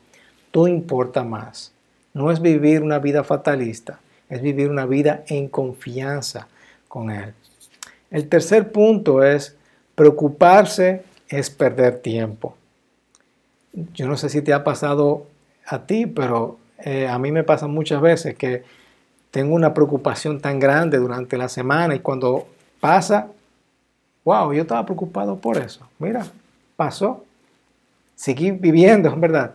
Tú 0.51 0.67
importa 0.67 1.23
más. 1.23 1.73
No 2.15 2.33
es 2.33 2.43
vivir 2.43 2.83
una 2.83 2.99
vida 2.99 3.23
fatalista, 3.23 4.01
es 4.33 4.41
vivir 4.41 4.71
una 4.71 4.87
vida 4.87 5.25
en 5.27 5.47
confianza 5.47 6.49
con 6.89 7.11
Él. 7.11 7.35
El 8.11 8.29
tercer 8.29 8.73
punto 8.73 9.23
es 9.23 9.55
preocuparse 9.95 11.03
es 11.29 11.51
perder 11.51 11.99
tiempo. 11.99 12.57
Yo 13.93 14.09
no 14.09 14.17
sé 14.17 14.31
si 14.31 14.41
te 14.41 14.55
ha 14.55 14.65
pasado 14.65 15.27
a 15.67 15.85
ti, 15.85 16.07
pero 16.07 16.57
eh, 16.79 17.07
a 17.09 17.19
mí 17.19 17.31
me 17.31 17.45
pasa 17.45 17.67
muchas 17.67 18.01
veces 18.01 18.35
que 18.35 18.65
tengo 19.31 19.55
una 19.55 19.75
preocupación 19.75 20.41
tan 20.41 20.59
grande 20.59 20.97
durante 20.97 21.37
la 21.37 21.51
semana 21.51 21.95
y 21.95 21.99
cuando 22.01 22.49
pasa, 22.81 23.29
wow, 24.25 24.55
yo 24.55 24.63
estaba 24.63 24.87
preocupado 24.87 25.37
por 25.37 25.59
eso. 25.59 25.87
Mira, 25.99 26.25
pasó. 26.75 27.23
Seguí 28.15 28.51
viviendo, 28.51 29.11
es 29.11 29.21
verdad. 29.21 29.55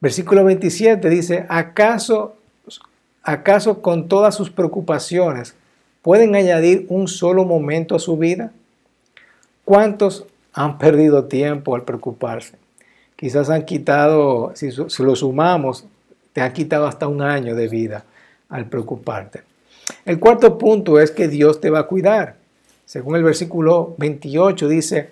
Versículo 0.00 0.44
27 0.44 1.08
dice, 1.08 1.44
¿acaso 1.48 2.36
¿Acaso 3.24 3.82
con 3.82 4.08
todas 4.08 4.34
sus 4.34 4.50
preocupaciones 4.50 5.54
pueden 6.02 6.34
añadir 6.34 6.86
un 6.88 7.06
solo 7.06 7.44
momento 7.44 7.94
a 7.94 8.00
su 8.00 8.16
vida? 8.16 8.50
¿Cuántos 9.64 10.26
han 10.52 10.76
perdido 10.76 11.26
tiempo 11.26 11.76
al 11.76 11.84
preocuparse? 11.84 12.56
Quizás 13.14 13.48
han 13.48 13.64
quitado, 13.64 14.50
si, 14.56 14.70
lo 14.72 15.14
sumamos, 15.14 15.86
te 16.32 16.40
han 16.40 16.52
quitado 16.52 16.86
hasta 16.88 17.06
un 17.06 17.22
año 17.22 17.54
de 17.54 17.68
vida 17.68 18.04
al 18.48 18.66
preocuparte. 18.66 19.42
El 20.04 20.18
cuarto 20.18 20.58
punto 20.58 20.98
es 20.98 21.12
que 21.12 21.28
Dios 21.28 21.60
te 21.60 21.70
va 21.70 21.80
a 21.80 21.86
cuidar. 21.86 22.34
Según 22.84 23.14
el 23.14 23.22
versículo 23.22 23.94
28 23.98 24.66
dice, 24.66 25.10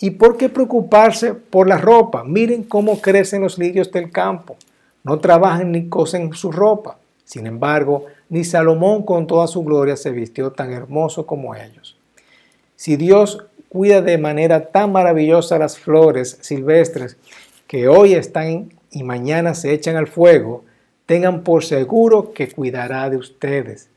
¿y 0.00 0.10
por 0.10 0.36
qué 0.36 0.48
preocuparse 0.48 1.34
por 1.34 1.68
la 1.68 1.78
ropa? 1.78 2.24
Miren 2.24 2.64
cómo 2.64 3.00
crecen 3.00 3.42
los 3.42 3.56
lirios 3.56 3.92
del 3.92 4.10
campo. 4.10 4.56
No 5.04 5.20
trabajan 5.20 5.70
ni 5.70 5.88
cosen 5.88 6.32
su 6.32 6.50
ropa. 6.50 6.98
Sin 7.24 7.46
embargo, 7.46 8.06
ni 8.28 8.44
Salomón 8.44 9.02
con 9.04 9.26
toda 9.26 9.46
su 9.46 9.62
gloria 9.62 9.96
se 9.96 10.10
vistió 10.10 10.52
tan 10.52 10.72
hermoso 10.72 11.26
como 11.26 11.54
ellos. 11.54 11.96
Si 12.76 12.96
Dios 12.96 13.44
cuida 13.68 14.02
de 14.02 14.18
manera 14.18 14.70
tan 14.70 14.92
maravillosa 14.92 15.58
las 15.58 15.78
flores 15.78 16.38
silvestres 16.40 17.16
que 17.66 17.88
hoy 17.88 18.14
están 18.14 18.72
y 18.90 19.02
mañana 19.02 19.54
se 19.54 19.72
echan 19.72 19.96
al 19.96 20.06
fuego, 20.06 20.64
tengan 21.06 21.42
por 21.42 21.64
seguro 21.64 22.32
que 22.32 22.50
cuidará 22.50 23.08
de 23.08 23.16
ustedes. 23.16 23.88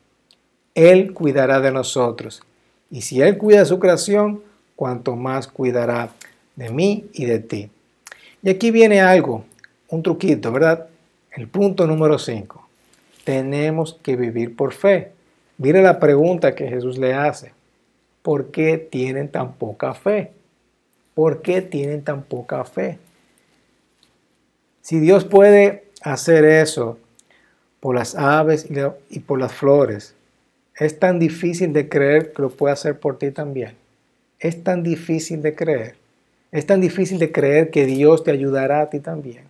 Él 0.74 1.14
cuidará 1.14 1.60
de 1.60 1.72
nosotros. 1.72 2.44
Y 2.92 3.02
si 3.02 3.22
Él 3.22 3.38
cuida 3.38 3.60
de 3.60 3.66
su 3.66 3.80
creación, 3.80 4.42
cuanto 4.76 5.16
más 5.16 5.48
cuidará 5.48 6.10
de 6.56 6.70
mí 6.70 7.06
y 7.14 7.26
de 7.26 7.40
ti. 7.40 7.70
Y 8.44 8.50
aquí 8.50 8.72
viene 8.72 9.02
algo, 9.02 9.46
un 9.90 10.04
truquito, 10.04 10.52
¿verdad? 10.52 10.88
El 11.32 11.48
punto 11.48 11.88
número 11.88 12.20
5 12.20 12.65
tenemos 13.26 14.00
que 14.02 14.16
vivir 14.16 14.56
por 14.56 14.72
fe. 14.72 15.12
Mire 15.58 15.82
la 15.82 16.00
pregunta 16.00 16.56
que 16.56 16.70
Jesús 16.70 16.98
le 16.98 17.14
hace. 17.14 17.52
¿Por 18.22 18.52
qué 18.52 18.78
tienen 18.78 19.30
tan 19.30 19.54
poca 19.54 19.94
fe? 19.94 20.32
¿Por 21.14 21.42
qué 21.42 21.62
tienen 21.62 22.04
tan 22.04 22.24
poca 22.24 22.64
fe? 22.64 23.00
Si 24.82 25.00
Dios 25.00 25.26
puede 25.26 25.86
hacer 26.02 26.46
eso 26.46 26.98
por 27.80 27.96
las 27.96 28.16
aves 28.16 28.68
y 29.10 29.20
por 29.20 29.40
las 29.40 29.54
flores, 29.54 30.16
es 30.78 31.00
tan 31.00 31.20
difícil 31.20 31.74
de 31.74 31.90
creer 31.90 32.34
que 32.34 32.42
lo 32.42 32.50
puede 32.50 32.74
hacer 32.74 33.00
por 33.00 33.18
ti 33.18 33.32
también. 33.32 33.76
Es 34.40 34.64
tan 34.64 34.84
difícil 34.84 35.42
de 35.42 35.56
creer. 35.56 35.96
Es 36.52 36.66
tan 36.66 36.82
difícil 36.82 37.18
de 37.18 37.32
creer 37.32 37.72
que 37.72 37.86
Dios 37.86 38.24
te 38.24 38.32
ayudará 38.32 38.82
a 38.82 38.90
ti 38.90 39.00
también. 39.00 39.46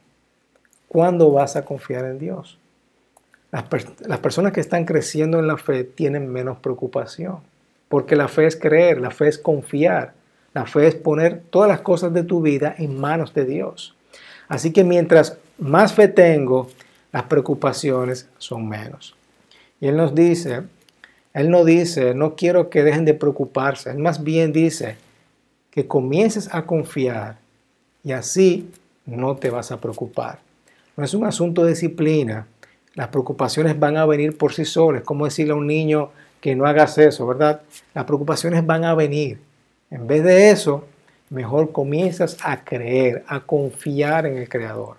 ¿Cuándo 0.88 1.32
vas 1.32 1.55
a 1.55 1.65
confiar 1.65 2.05
en 2.05 2.20
Dios? 2.20 2.60
Las, 4.07 4.19
personas 4.19 4.51
que 4.51 4.59
están 4.59 4.85
creciendo 4.85 5.39
en 5.39 5.47
la 5.47 5.57
fe 5.57 5.83
tienen 5.83 6.27
menos 6.31 6.57
preocupación, 6.57 7.38
porque 7.88 8.15
la 8.15 8.27
fe 8.27 8.47
es 8.47 8.55
creer, 8.55 9.00
la 9.00 9.12
fe 9.12 9.29
es 9.29 9.38
confiar, 9.38 10.13
la 10.53 10.65
fe 10.65 10.88
es 10.88 10.95
poner 10.95 11.41
todas 11.50 11.69
las 11.69 11.79
cosas 11.79 12.13
de 12.13 12.24
tu 12.24 12.41
vida 12.41 12.75
en 12.77 13.00
manos 13.00 13.33
de 13.33 13.45
Dios. 13.45 13.95
Así 14.47 14.71
que 14.71 14.83
mientras 14.83 15.38
más 15.57 15.93
fe 15.93 16.07
tengo, 16.07 16.69
las 17.12 17.24
preocupaciones 17.24 18.27
son 18.38 18.67
menos. 18.67 19.15
Y 19.79 19.88
Él 19.88 19.95
nos 19.95 20.13
dice 20.13 20.63
él 21.35 21.50
no 21.50 21.65
dice, 21.65 22.13
no 22.13 22.38
quiero 22.38 22.69
que 22.69 22.81
dejen 22.81 23.03
de 23.03 23.13
preocuparse. 23.13 23.89
Él 23.89 23.97
más 23.97 24.24
bien 24.24 24.53
dice 24.53 24.95
que 25.69 25.85
comiences 25.85 26.47
a 26.53 26.65
confiar 26.65 27.39
y 28.05 28.13
así 28.13 28.71
no 29.05 29.35
te 29.35 29.50
vas 29.50 29.69
a 29.74 29.81
preocupar. 29.81 30.39
No 30.95 31.03
es 31.03 31.13
un 31.13 31.25
asunto 31.25 31.65
de 31.65 31.71
disciplina. 31.71 32.47
Las 32.95 33.09
preocupaciones 33.09 33.77
van 33.77 33.97
a 33.97 34.05
venir 34.05 34.37
por 34.37 34.53
sí 34.53 34.65
solas. 34.65 35.03
Como 35.03 35.25
decirle 35.25 35.51
a 35.51 35.55
un 35.55 35.67
niño 35.67 36.11
que 36.41 36.55
no 36.55 36.65
hagas 36.65 36.97
eso, 36.97 37.27
¿verdad? 37.27 37.61
Las 37.93 38.05
preocupaciones 38.05 38.65
van 38.65 38.85
a 38.85 38.95
venir. 38.95 39.39
En 39.91 40.07
vez 40.07 40.23
de 40.23 40.49
eso, 40.49 40.85
mejor 41.29 41.71
comienzas 41.71 42.37
a 42.41 42.63
creer, 42.63 43.23
a 43.27 43.41
confiar 43.41 44.25
en 44.25 44.37
el 44.37 44.49
Creador. 44.49 44.97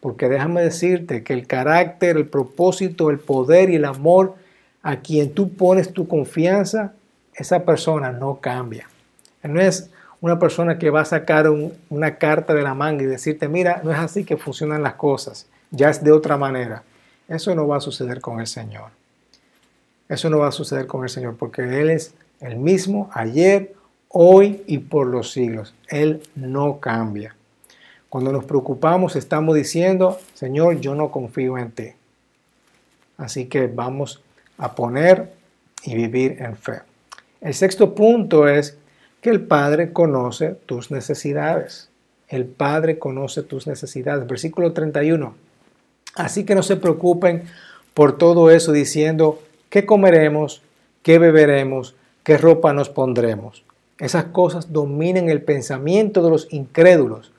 Porque 0.00 0.28
déjame 0.28 0.62
decirte 0.62 1.22
que 1.22 1.32
el 1.32 1.46
carácter, 1.46 2.16
el 2.16 2.26
propósito, 2.26 3.10
el 3.10 3.18
poder 3.18 3.70
y 3.70 3.76
el 3.76 3.84
amor 3.84 4.34
a 4.82 4.96
quien 4.96 5.32
tú 5.32 5.52
pones 5.54 5.92
tu 5.92 6.08
confianza, 6.08 6.94
esa 7.34 7.64
persona 7.64 8.10
no 8.10 8.40
cambia. 8.40 8.88
No 9.42 9.60
es 9.60 9.90
una 10.20 10.38
persona 10.38 10.78
que 10.78 10.90
va 10.90 11.02
a 11.02 11.04
sacar 11.04 11.46
una 11.90 12.16
carta 12.16 12.54
de 12.54 12.62
la 12.62 12.74
manga 12.74 13.04
y 13.04 13.06
decirte, 13.06 13.48
mira, 13.48 13.80
no 13.84 13.92
es 13.92 13.98
así 13.98 14.24
que 14.24 14.36
funcionan 14.36 14.82
las 14.82 14.94
cosas, 14.94 15.46
ya 15.70 15.90
es 15.90 16.02
de 16.02 16.10
otra 16.10 16.36
manera. 16.36 16.82
Eso 17.28 17.54
no 17.54 17.68
va 17.68 17.76
a 17.76 17.80
suceder 17.80 18.20
con 18.20 18.40
el 18.40 18.46
Señor. 18.46 18.90
Eso 20.08 20.30
no 20.30 20.38
va 20.38 20.48
a 20.48 20.52
suceder 20.52 20.86
con 20.86 21.04
el 21.04 21.10
Señor 21.10 21.36
porque 21.36 21.62
Él 21.62 21.90
es 21.90 22.14
el 22.40 22.56
mismo 22.56 23.10
ayer, 23.12 23.74
hoy 24.08 24.62
y 24.66 24.78
por 24.78 25.06
los 25.06 25.32
siglos. 25.32 25.74
Él 25.88 26.22
no 26.34 26.80
cambia. 26.80 27.34
Cuando 28.08 28.32
nos 28.32 28.44
preocupamos 28.44 29.16
estamos 29.16 29.54
diciendo, 29.54 30.18
Señor, 30.32 30.80
yo 30.80 30.94
no 30.94 31.10
confío 31.10 31.58
en 31.58 31.70
ti. 31.72 31.88
Así 33.18 33.46
que 33.46 33.66
vamos 33.66 34.22
a 34.56 34.74
poner 34.74 35.32
y 35.84 35.94
vivir 35.94 36.40
en 36.40 36.56
fe. 36.56 36.80
El 37.40 37.52
sexto 37.52 37.94
punto 37.94 38.48
es 38.48 38.78
que 39.20 39.30
el 39.30 39.42
Padre 39.42 39.92
conoce 39.92 40.56
tus 40.66 40.90
necesidades. 40.90 41.90
El 42.28 42.46
Padre 42.46 42.98
conoce 42.98 43.42
tus 43.42 43.66
necesidades. 43.66 44.26
Versículo 44.26 44.72
31. 44.72 45.47
Así 46.14 46.44
que 46.44 46.54
no 46.54 46.62
se 46.62 46.76
preocupen 46.76 47.44
por 47.94 48.18
todo 48.18 48.50
eso 48.50 48.72
diciendo, 48.72 49.40
¿qué 49.70 49.86
comeremos? 49.86 50.62
¿Qué 51.02 51.18
beberemos? 51.18 51.94
¿Qué 52.22 52.36
ropa 52.36 52.72
nos 52.72 52.88
pondremos? 52.88 53.64
Esas 53.98 54.24
cosas 54.24 54.72
dominan 54.72 55.28
el 55.28 55.42
pensamiento 55.42 56.22
de 56.22 56.30
los 56.30 56.46
incrédulos, 56.52 57.32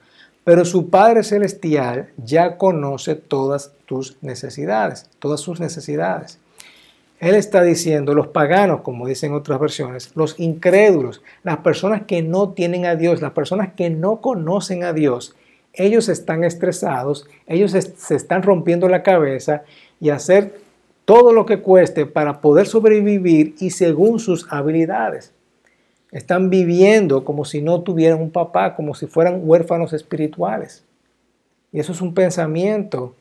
pero 0.44 0.66
su 0.66 0.90
Padre 0.90 1.24
Celestial 1.24 2.10
ya 2.18 2.58
conoce 2.58 3.16
todas 3.16 3.72
tus 3.86 4.18
necesidades, 4.22 5.10
todas 5.20 5.40
sus 5.40 5.60
necesidades. 5.60 6.40
Él 7.20 7.36
está 7.36 7.64
diciendo, 7.64 8.14
los 8.14 8.28
paganos, 8.28 8.82
como 8.82 9.06
dicen 9.06 9.34
otras 9.34 9.60
versiones, 9.60 10.12
los 10.16 10.40
incrédulos, 10.40 11.22
las 11.44 11.58
personas 11.58 12.04
que 12.04 12.22
no 12.22 12.50
tienen 12.50 12.86
a 12.86 12.96
Dios, 12.96 13.22
las 13.22 13.32
personas 13.32 13.74
que 13.74 13.90
no 13.90 14.22
conocen 14.22 14.84
a 14.84 14.94
Dios, 14.94 15.36
ellos 15.74 16.10
están 16.10 16.44
estresados, 16.44 17.28
ellos 17.48 17.72
se 17.72 18.16
están 18.16 18.44
rompiendo 18.44 18.90
la 18.90 19.04
cabeza 19.04 19.64
y 20.00 20.10
hacer 20.10 20.60
todo 21.06 21.34
lo 21.34 21.46
que 21.46 21.62
cueste 21.62 22.06
para 22.06 22.42
poder 22.42 22.68
sobrevivir 22.68 23.56
y 23.60 23.72
según 23.72 24.20
sus 24.20 24.52
habilidades. 24.52 25.34
Están 26.12 26.50
viviendo 26.50 27.24
como 27.24 27.46
si 27.46 27.62
no 27.62 27.82
tuvieran 27.82 28.22
un 28.22 28.32
papá, 28.32 28.76
como 28.76 28.96
si 28.96 29.08
fueran 29.08 29.42
huérfanos 29.44 29.94
espirituales. 29.94 30.84
Y 31.72 31.80
eso 31.80 31.92
es 31.92 32.02
un 32.02 32.14
pensamiento 32.14 33.14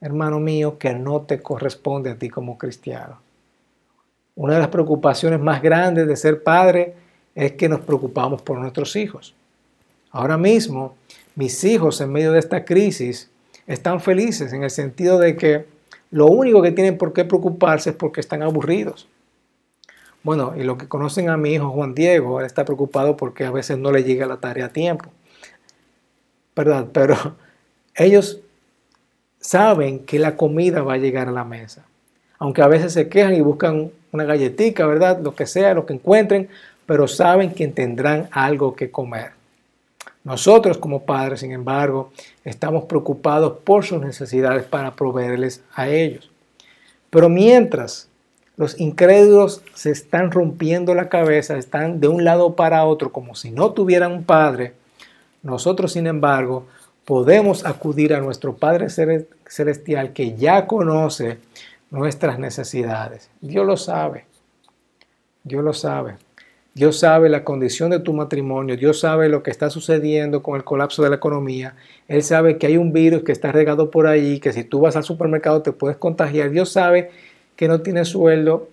hermano 0.00 0.40
mío, 0.40 0.78
que 0.78 0.94
no 0.94 1.22
te 1.22 1.42
corresponde 1.42 2.10
a 2.10 2.18
ti 2.18 2.28
como 2.30 2.56
cristiano. 2.56 3.18
Una 4.34 4.54
de 4.54 4.60
las 4.60 4.68
preocupaciones 4.68 5.40
más 5.40 5.60
grandes 5.60 6.06
de 6.06 6.16
ser 6.16 6.42
padre 6.42 6.94
es 7.34 7.52
que 7.52 7.68
nos 7.68 7.80
preocupamos 7.80 8.40
por 8.40 8.58
nuestros 8.58 8.96
hijos. 8.96 9.34
Ahora 10.10 10.38
mismo, 10.38 10.94
mis 11.40 11.64
hijos 11.64 12.02
en 12.02 12.12
medio 12.12 12.32
de 12.32 12.38
esta 12.38 12.66
crisis 12.66 13.30
están 13.66 14.02
felices 14.02 14.52
en 14.52 14.62
el 14.62 14.68
sentido 14.68 15.18
de 15.18 15.36
que 15.36 15.64
lo 16.10 16.26
único 16.26 16.60
que 16.60 16.70
tienen 16.70 16.98
por 16.98 17.14
qué 17.14 17.24
preocuparse 17.24 17.90
es 17.90 17.96
porque 17.96 18.20
están 18.20 18.42
aburridos. 18.42 19.08
Bueno, 20.22 20.52
y 20.54 20.64
lo 20.64 20.76
que 20.76 20.86
conocen 20.86 21.30
a 21.30 21.38
mi 21.38 21.54
hijo 21.54 21.70
Juan 21.70 21.94
Diego, 21.94 22.42
está 22.42 22.66
preocupado 22.66 23.16
porque 23.16 23.46
a 23.46 23.50
veces 23.50 23.78
no 23.78 23.90
le 23.90 24.04
llega 24.04 24.26
la 24.26 24.36
tarea 24.36 24.66
a 24.66 24.68
tiempo. 24.68 25.08
¿Verdad? 26.54 26.88
Pero 26.92 27.16
ellos 27.94 28.40
saben 29.40 30.00
que 30.00 30.18
la 30.18 30.36
comida 30.36 30.82
va 30.82 30.92
a 30.92 30.98
llegar 30.98 31.26
a 31.28 31.32
la 31.32 31.44
mesa. 31.44 31.86
Aunque 32.38 32.60
a 32.60 32.68
veces 32.68 32.92
se 32.92 33.08
quejan 33.08 33.34
y 33.34 33.40
buscan 33.40 33.92
una 34.12 34.24
galletita, 34.24 34.84
¿verdad? 34.84 35.20
Lo 35.22 35.34
que 35.34 35.46
sea, 35.46 35.72
lo 35.72 35.86
que 35.86 35.94
encuentren, 35.94 36.50
pero 36.84 37.08
saben 37.08 37.54
que 37.54 37.66
tendrán 37.68 38.28
algo 38.30 38.76
que 38.76 38.90
comer. 38.90 39.39
Nosotros 40.24 40.78
como 40.78 41.04
padres, 41.04 41.40
sin 41.40 41.52
embargo, 41.52 42.12
estamos 42.44 42.84
preocupados 42.84 43.58
por 43.64 43.84
sus 43.84 44.00
necesidades 44.00 44.64
para 44.64 44.92
proveerles 44.92 45.62
a 45.74 45.88
ellos. 45.88 46.30
Pero 47.08 47.28
mientras 47.28 48.08
los 48.56 48.78
incrédulos 48.78 49.62
se 49.74 49.90
están 49.90 50.30
rompiendo 50.30 50.94
la 50.94 51.08
cabeza, 51.08 51.56
están 51.56 52.00
de 52.00 52.08
un 52.08 52.24
lado 52.24 52.54
para 52.54 52.84
otro 52.84 53.12
como 53.12 53.34
si 53.34 53.50
no 53.50 53.72
tuvieran 53.72 54.12
un 54.12 54.24
padre, 54.24 54.74
nosotros, 55.42 55.92
sin 55.92 56.06
embargo, 56.06 56.66
podemos 57.04 57.64
acudir 57.64 58.14
a 58.14 58.20
nuestro 58.20 58.56
Padre 58.56 58.88
Celestial 58.90 60.12
que 60.12 60.36
ya 60.36 60.66
conoce 60.66 61.38
nuestras 61.90 62.38
necesidades. 62.38 63.30
Dios 63.40 63.66
lo 63.66 63.76
sabe. 63.76 64.26
Dios 65.42 65.64
lo 65.64 65.72
sabe. 65.72 66.16
Dios 66.74 66.98
sabe 67.00 67.28
la 67.28 67.44
condición 67.44 67.90
de 67.90 67.98
tu 67.98 68.12
matrimonio, 68.12 68.76
Dios 68.76 69.00
sabe 69.00 69.28
lo 69.28 69.42
que 69.42 69.50
está 69.50 69.70
sucediendo 69.70 70.42
con 70.42 70.56
el 70.56 70.64
colapso 70.64 71.02
de 71.02 71.10
la 71.10 71.16
economía, 71.16 71.74
Él 72.06 72.22
sabe 72.22 72.58
que 72.58 72.66
hay 72.66 72.76
un 72.76 72.92
virus 72.92 73.24
que 73.24 73.32
está 73.32 73.50
regado 73.50 73.90
por 73.90 74.06
ahí, 74.06 74.38
que 74.38 74.52
si 74.52 74.64
tú 74.64 74.80
vas 74.80 74.96
al 74.96 75.04
supermercado 75.04 75.62
te 75.62 75.72
puedes 75.72 75.96
contagiar, 75.96 76.50
Dios 76.50 76.70
sabe 76.70 77.10
que 77.56 77.66
no 77.68 77.80
tienes 77.80 78.08
sueldo, 78.08 78.68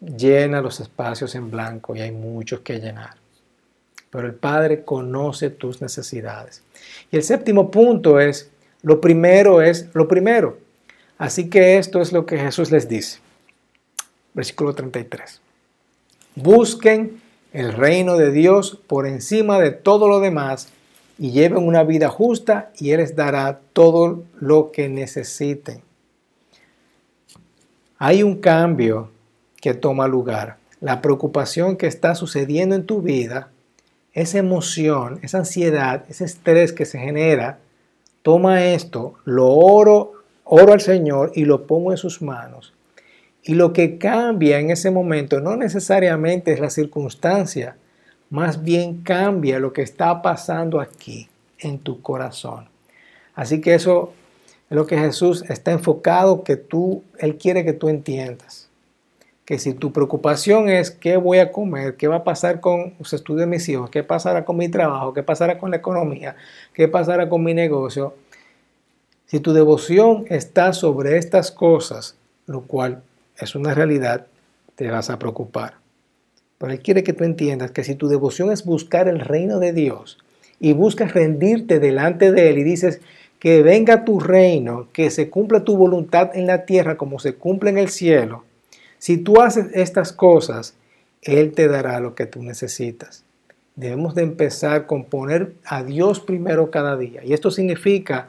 llena 0.00 0.62
los 0.62 0.80
espacios 0.80 1.34
en 1.34 1.50
blanco 1.50 1.94
y 1.94 2.00
hay 2.00 2.10
muchos 2.10 2.60
que 2.60 2.80
llenar 2.80 3.22
pero 4.12 4.26
el 4.26 4.34
Padre 4.34 4.84
conoce 4.84 5.48
tus 5.48 5.80
necesidades. 5.80 6.62
Y 7.10 7.16
el 7.16 7.22
séptimo 7.22 7.70
punto 7.70 8.20
es, 8.20 8.50
lo 8.82 9.00
primero 9.00 9.62
es 9.62 9.88
lo 9.94 10.06
primero. 10.06 10.58
Así 11.16 11.48
que 11.48 11.78
esto 11.78 12.02
es 12.02 12.12
lo 12.12 12.26
que 12.26 12.36
Jesús 12.36 12.70
les 12.70 12.90
dice. 12.90 13.20
Versículo 14.34 14.74
33. 14.74 15.40
Busquen 16.34 17.21
el 17.52 17.72
reino 17.72 18.16
de 18.16 18.30
Dios 18.30 18.80
por 18.86 19.06
encima 19.06 19.58
de 19.58 19.70
todo 19.70 20.08
lo 20.08 20.20
demás 20.20 20.68
y 21.18 21.30
lleven 21.30 21.66
una 21.66 21.84
vida 21.84 22.08
justa 22.08 22.70
y 22.78 22.90
Él 22.90 22.98
les 22.98 23.14
dará 23.14 23.60
todo 23.72 24.24
lo 24.40 24.72
que 24.72 24.88
necesiten. 24.88 25.82
Hay 27.98 28.22
un 28.22 28.40
cambio 28.40 29.10
que 29.60 29.74
toma 29.74 30.08
lugar. 30.08 30.56
La 30.80 31.00
preocupación 31.00 31.76
que 31.76 31.86
está 31.86 32.14
sucediendo 32.14 32.74
en 32.74 32.86
tu 32.86 33.02
vida 33.02 33.50
esa 34.12 34.38
emoción, 34.38 35.20
esa 35.22 35.38
ansiedad, 35.38 36.04
ese 36.08 36.24
estrés 36.24 36.72
que 36.72 36.84
se 36.84 36.98
genera, 36.98 37.60
toma 38.22 38.64
esto, 38.64 39.14
lo 39.24 39.48
oro, 39.48 40.12
oro 40.44 40.72
al 40.72 40.80
Señor 40.80 41.32
y 41.34 41.44
lo 41.44 41.66
pongo 41.66 41.92
en 41.92 41.98
sus 41.98 42.20
manos. 42.20 42.72
Y 43.42 43.54
lo 43.54 43.72
que 43.72 43.98
cambia 43.98 44.60
en 44.60 44.70
ese 44.70 44.90
momento 44.90 45.40
no 45.40 45.56
necesariamente 45.56 46.52
es 46.52 46.60
la 46.60 46.70
circunstancia, 46.70 47.76
más 48.30 48.62
bien 48.62 49.02
cambia 49.02 49.58
lo 49.58 49.72
que 49.72 49.82
está 49.82 50.22
pasando 50.22 50.80
aquí 50.80 51.28
en 51.58 51.78
tu 51.78 52.00
corazón. 52.00 52.68
Así 53.34 53.60
que 53.60 53.74
eso 53.74 54.12
es 54.70 54.76
lo 54.76 54.86
que 54.86 54.96
Jesús 54.96 55.44
está 55.48 55.72
enfocado, 55.72 56.44
que 56.44 56.56
tú, 56.56 57.02
Él 57.18 57.36
quiere 57.36 57.64
que 57.64 57.72
tú 57.72 57.88
entiendas. 57.88 58.68
Que 59.44 59.58
si 59.58 59.74
tu 59.74 59.92
preocupación 59.92 60.68
es 60.68 60.92
qué 60.92 61.16
voy 61.16 61.38
a 61.38 61.50
comer, 61.50 61.96
qué 61.96 62.06
va 62.06 62.16
a 62.16 62.24
pasar 62.24 62.60
con 62.60 62.94
los 62.98 63.12
estudios 63.12 63.40
de 63.40 63.46
mis 63.46 63.68
hijos, 63.68 63.90
qué 63.90 64.04
pasará 64.04 64.44
con 64.44 64.56
mi 64.56 64.68
trabajo, 64.68 65.12
qué 65.12 65.22
pasará 65.24 65.58
con 65.58 65.72
la 65.72 65.78
economía, 65.78 66.36
qué 66.72 66.86
pasará 66.86 67.28
con 67.28 67.42
mi 67.42 67.52
negocio, 67.52 68.14
si 69.32 69.40
tu 69.40 69.54
devoción 69.54 70.26
está 70.28 70.74
sobre 70.74 71.16
estas 71.16 71.50
cosas, 71.50 72.16
lo 72.46 72.62
cual 72.62 73.02
es 73.38 73.54
una 73.54 73.74
realidad, 73.74 74.26
te 74.74 74.90
vas 74.90 75.10
a 75.10 75.18
preocupar. 75.18 75.74
Pero 76.58 76.72
Él 76.72 76.80
quiere 76.80 77.02
que 77.02 77.12
tú 77.12 77.24
entiendas 77.24 77.70
que 77.70 77.84
si 77.84 77.94
tu 77.94 78.08
devoción 78.08 78.52
es 78.52 78.64
buscar 78.64 79.08
el 79.08 79.20
reino 79.20 79.58
de 79.58 79.72
Dios 79.72 80.18
y 80.60 80.72
buscas 80.72 81.12
rendirte 81.12 81.80
delante 81.80 82.32
de 82.32 82.50
Él 82.50 82.58
y 82.58 82.64
dices 82.64 83.00
que 83.38 83.62
venga 83.62 84.04
tu 84.04 84.20
reino, 84.20 84.88
que 84.92 85.10
se 85.10 85.28
cumpla 85.28 85.64
tu 85.64 85.76
voluntad 85.76 86.30
en 86.34 86.46
la 86.46 86.64
tierra 86.64 86.96
como 86.96 87.18
se 87.18 87.34
cumple 87.34 87.70
en 87.70 87.78
el 87.78 87.88
cielo, 87.88 88.44
si 88.98 89.18
tú 89.18 89.40
haces 89.40 89.66
estas 89.74 90.12
cosas, 90.12 90.76
Él 91.22 91.52
te 91.52 91.66
dará 91.66 91.98
lo 91.98 92.14
que 92.14 92.26
tú 92.26 92.40
necesitas. 92.40 93.24
Debemos 93.74 94.14
de 94.14 94.22
empezar 94.22 94.86
con 94.86 95.04
poner 95.04 95.54
a 95.64 95.82
Dios 95.82 96.20
primero 96.20 96.70
cada 96.70 96.96
día. 96.96 97.24
Y 97.24 97.32
esto 97.32 97.50
significa 97.50 98.28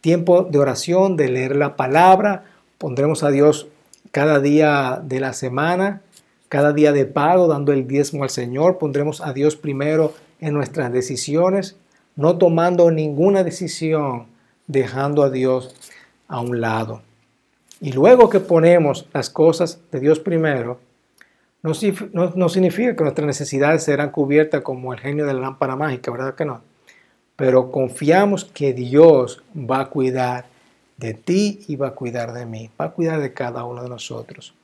tiempo 0.00 0.42
de 0.42 0.58
oración, 0.58 1.16
de 1.16 1.28
leer 1.28 1.54
la 1.54 1.76
palabra. 1.76 2.44
Pondremos 2.78 3.22
a 3.22 3.30
Dios 3.30 3.68
cada 4.12 4.40
día 4.40 5.02
de 5.02 5.18
la 5.18 5.32
semana, 5.32 6.02
cada 6.48 6.72
día 6.72 6.92
de 6.92 7.06
pago, 7.06 7.48
dando 7.48 7.72
el 7.72 7.88
diezmo 7.88 8.22
al 8.22 8.30
Señor. 8.30 8.78
Pondremos 8.78 9.20
a 9.20 9.32
Dios 9.32 9.56
primero 9.56 10.14
en 10.38 10.54
nuestras 10.54 10.92
decisiones, 10.92 11.76
no 12.14 12.36
tomando 12.36 12.90
ninguna 12.90 13.42
decisión, 13.42 14.26
dejando 14.66 15.22
a 15.22 15.30
Dios 15.30 15.74
a 16.28 16.40
un 16.40 16.60
lado. 16.60 17.02
Y 17.80 17.92
luego 17.92 18.28
que 18.28 18.38
ponemos 18.38 19.08
las 19.12 19.30
cosas 19.30 19.80
de 19.90 19.98
Dios 19.98 20.20
primero, 20.20 20.78
no, 21.62 21.74
significa 22.48 22.94
que 22.94 23.02
nuestras 23.02 23.26
necesidades 23.26 23.84
serán 23.84 24.10
cubiertas 24.10 24.62
como 24.62 24.92
el 24.92 25.00
genio 25.00 25.26
de 25.26 25.34
la 25.34 25.40
lámpara 25.40 25.74
mágica, 25.74 26.10
¿verdad 26.10 26.34
que 26.34 26.44
no? 26.44 26.60
Pero 27.36 27.70
confiamos 27.70 28.44
que 28.44 28.72
Dios 28.72 29.42
va 29.56 29.80
a 29.80 29.88
cuidar 29.88 30.51
de 31.02 31.14
ti 31.14 31.60
y 31.66 31.76
va 31.76 31.88
a 31.88 31.94
cuidar 31.94 32.32
de 32.32 32.46
mí, 32.46 32.70
va 32.80 32.86
a 32.86 32.90
cuidar 32.92 33.20
de 33.20 33.32
cada 33.32 33.64
uno 33.64 33.82
de 33.82 33.88
nosotros. 33.88 34.54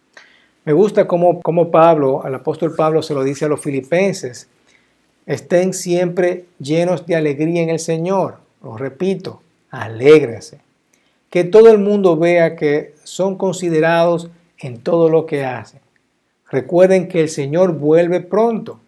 Me 0.64 0.72
gusta 0.72 1.07
como, 1.09 1.42
como 1.42 1.70
Pablo, 1.70 2.22
al 2.24 2.37
apóstol 2.37 2.74
Pablo 2.77 3.03
se 3.03 3.14
lo 3.14 3.24
dice 3.24 3.46
a 3.46 3.48
los 3.48 3.61
filipenses, 3.61 4.48
estén 5.27 5.74
siempre 5.74 6.44
llenos 6.59 7.05
de 7.07 7.16
alegría 7.16 7.62
en 7.62 7.70
el 7.70 7.81
Señor. 7.81 8.38
Lo 8.62 8.77
repito, 8.77 9.42
alégrense 9.70 10.61
que 11.31 11.44
todo 11.44 11.70
el 11.70 11.79
mundo 11.79 12.16
vea 12.16 12.57
que 12.57 12.94
son 13.05 13.37
considerados 13.37 14.31
en 14.59 14.81
todo 14.81 15.09
lo 15.09 15.27
que 15.27 15.44
hacen. 15.44 15.81
Recuerden 16.51 17.09
que 17.09 17.20
el 17.20 17.29
Señor 17.29 17.74
vuelve 17.74 18.20
pronto. 18.20 18.81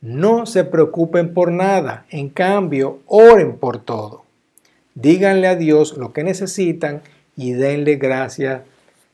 No 0.00 0.46
se 0.46 0.64
preocupen 0.64 1.34
por 1.34 1.50
nada, 1.50 2.06
en 2.10 2.28
cambio, 2.28 3.00
oren 3.06 3.56
por 3.56 3.78
todo. 3.78 4.23
Díganle 4.94 5.48
a 5.48 5.56
Dios 5.56 5.96
lo 5.96 6.12
que 6.12 6.24
necesitan 6.24 7.02
y 7.36 7.52
denle 7.52 7.96
gracias, 7.96 8.62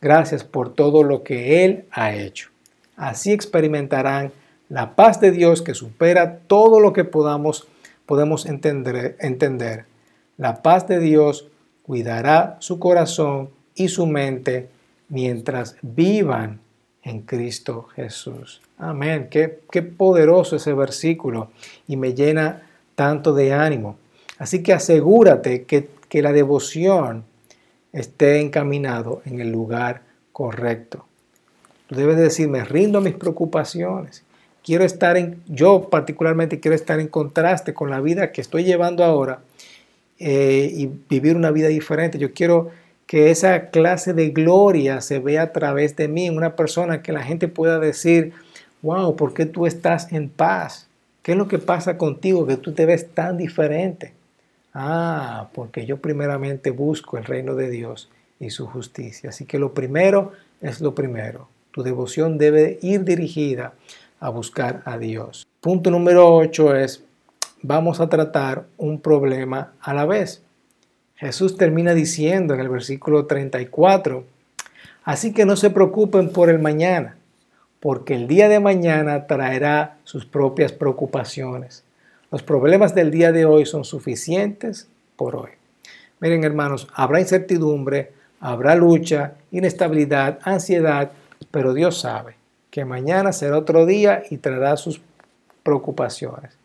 gracias 0.00 0.44
por 0.44 0.74
todo 0.74 1.02
lo 1.02 1.22
que 1.22 1.64
Él 1.64 1.84
ha 1.90 2.14
hecho. 2.14 2.50
Así 2.96 3.32
experimentarán 3.32 4.32
la 4.68 4.94
paz 4.94 5.20
de 5.20 5.30
Dios 5.30 5.62
que 5.62 5.74
supera 5.74 6.38
todo 6.46 6.80
lo 6.80 6.92
que 6.92 7.04
podamos, 7.04 7.66
podemos 8.06 8.46
entender, 8.46 9.16
entender. 9.20 9.86
La 10.36 10.62
paz 10.62 10.86
de 10.86 11.00
Dios 11.00 11.48
cuidará 11.82 12.56
su 12.60 12.78
corazón 12.78 13.50
y 13.74 13.88
su 13.88 14.06
mente 14.06 14.68
mientras 15.08 15.76
vivan 15.82 16.60
en 17.02 17.22
Cristo 17.22 17.88
Jesús. 17.94 18.60
Amén. 18.78 19.28
Qué, 19.30 19.60
qué 19.70 19.82
poderoso 19.82 20.56
ese 20.56 20.74
versículo 20.74 21.50
y 21.88 21.96
me 21.96 22.14
llena 22.14 22.62
tanto 22.94 23.34
de 23.34 23.52
ánimo. 23.52 23.96
Así 24.40 24.62
que 24.62 24.72
asegúrate 24.72 25.64
que, 25.64 25.90
que 26.08 26.22
la 26.22 26.32
devoción 26.32 27.24
esté 27.92 28.40
encaminado 28.40 29.20
en 29.26 29.38
el 29.38 29.52
lugar 29.52 30.00
correcto. 30.32 31.04
Tú 31.86 31.96
debes 31.96 32.16
decir, 32.16 32.48
me 32.48 32.64
rindo 32.64 32.98
a 32.98 33.02
mis 33.02 33.12
preocupaciones. 33.12 34.24
Quiero 34.64 34.84
estar 34.84 35.18
en, 35.18 35.42
yo 35.46 35.90
particularmente 35.90 36.58
quiero 36.58 36.74
estar 36.74 37.00
en 37.00 37.08
contraste 37.08 37.74
con 37.74 37.90
la 37.90 38.00
vida 38.00 38.32
que 38.32 38.40
estoy 38.40 38.64
llevando 38.64 39.04
ahora 39.04 39.40
eh, 40.18 40.72
y 40.74 40.88
vivir 41.10 41.36
una 41.36 41.50
vida 41.50 41.68
diferente. 41.68 42.18
Yo 42.18 42.32
quiero 42.32 42.70
que 43.06 43.30
esa 43.30 43.68
clase 43.68 44.14
de 44.14 44.30
gloria 44.30 45.02
se 45.02 45.18
vea 45.18 45.42
a 45.42 45.52
través 45.52 45.96
de 45.96 46.08
mí, 46.08 46.28
en 46.28 46.38
una 46.38 46.56
persona 46.56 47.02
que 47.02 47.12
la 47.12 47.24
gente 47.24 47.46
pueda 47.46 47.78
decir, 47.78 48.32
wow, 48.80 49.14
¿por 49.16 49.34
qué 49.34 49.44
tú 49.44 49.66
estás 49.66 50.10
en 50.14 50.30
paz? 50.30 50.88
¿Qué 51.22 51.32
es 51.32 51.38
lo 51.38 51.46
que 51.46 51.58
pasa 51.58 51.98
contigo 51.98 52.46
que 52.46 52.56
tú 52.56 52.72
te 52.72 52.86
ves 52.86 53.12
tan 53.12 53.36
diferente? 53.36 54.14
Ah, 54.72 55.48
porque 55.54 55.86
yo 55.86 55.98
primeramente 55.98 56.70
busco 56.70 57.18
el 57.18 57.24
reino 57.24 57.54
de 57.54 57.70
Dios 57.70 58.10
y 58.38 58.50
su 58.50 58.66
justicia. 58.66 59.30
Así 59.30 59.44
que 59.44 59.58
lo 59.58 59.74
primero 59.74 60.32
es 60.60 60.80
lo 60.80 60.94
primero. 60.94 61.48
Tu 61.72 61.82
devoción 61.82 62.38
debe 62.38 62.78
ir 62.82 63.04
dirigida 63.04 63.74
a 64.20 64.28
buscar 64.30 64.82
a 64.84 64.98
Dios. 64.98 65.46
Punto 65.60 65.90
número 65.90 66.34
8 66.34 66.74
es 66.76 67.04
vamos 67.62 68.00
a 68.00 68.08
tratar 68.08 68.66
un 68.76 69.00
problema 69.00 69.72
a 69.80 69.94
la 69.94 70.06
vez. 70.06 70.42
Jesús 71.16 71.56
termina 71.56 71.94
diciendo 71.94 72.54
en 72.54 72.60
el 72.60 72.68
versículo 72.68 73.26
34, 73.26 74.24
así 75.04 75.34
que 75.34 75.44
no 75.44 75.54
se 75.56 75.68
preocupen 75.68 76.30
por 76.30 76.48
el 76.48 76.58
mañana, 76.58 77.16
porque 77.78 78.14
el 78.14 78.26
día 78.26 78.48
de 78.48 78.58
mañana 78.58 79.26
traerá 79.26 79.98
sus 80.04 80.24
propias 80.24 80.72
preocupaciones. 80.72 81.84
Los 82.30 82.42
problemas 82.42 82.94
del 82.94 83.10
día 83.10 83.32
de 83.32 83.44
hoy 83.44 83.66
son 83.66 83.84
suficientes 83.84 84.88
por 85.16 85.36
hoy. 85.36 85.50
Miren 86.20 86.44
hermanos, 86.44 86.88
habrá 86.94 87.20
incertidumbre, 87.20 88.12
habrá 88.40 88.74
lucha, 88.74 89.34
inestabilidad, 89.50 90.38
ansiedad, 90.42 91.12
pero 91.50 91.74
Dios 91.74 92.00
sabe 92.00 92.36
que 92.70 92.84
mañana 92.84 93.32
será 93.32 93.58
otro 93.58 93.84
día 93.84 94.22
y 94.30 94.36
traerá 94.36 94.76
sus 94.76 95.00
preocupaciones 95.62 96.60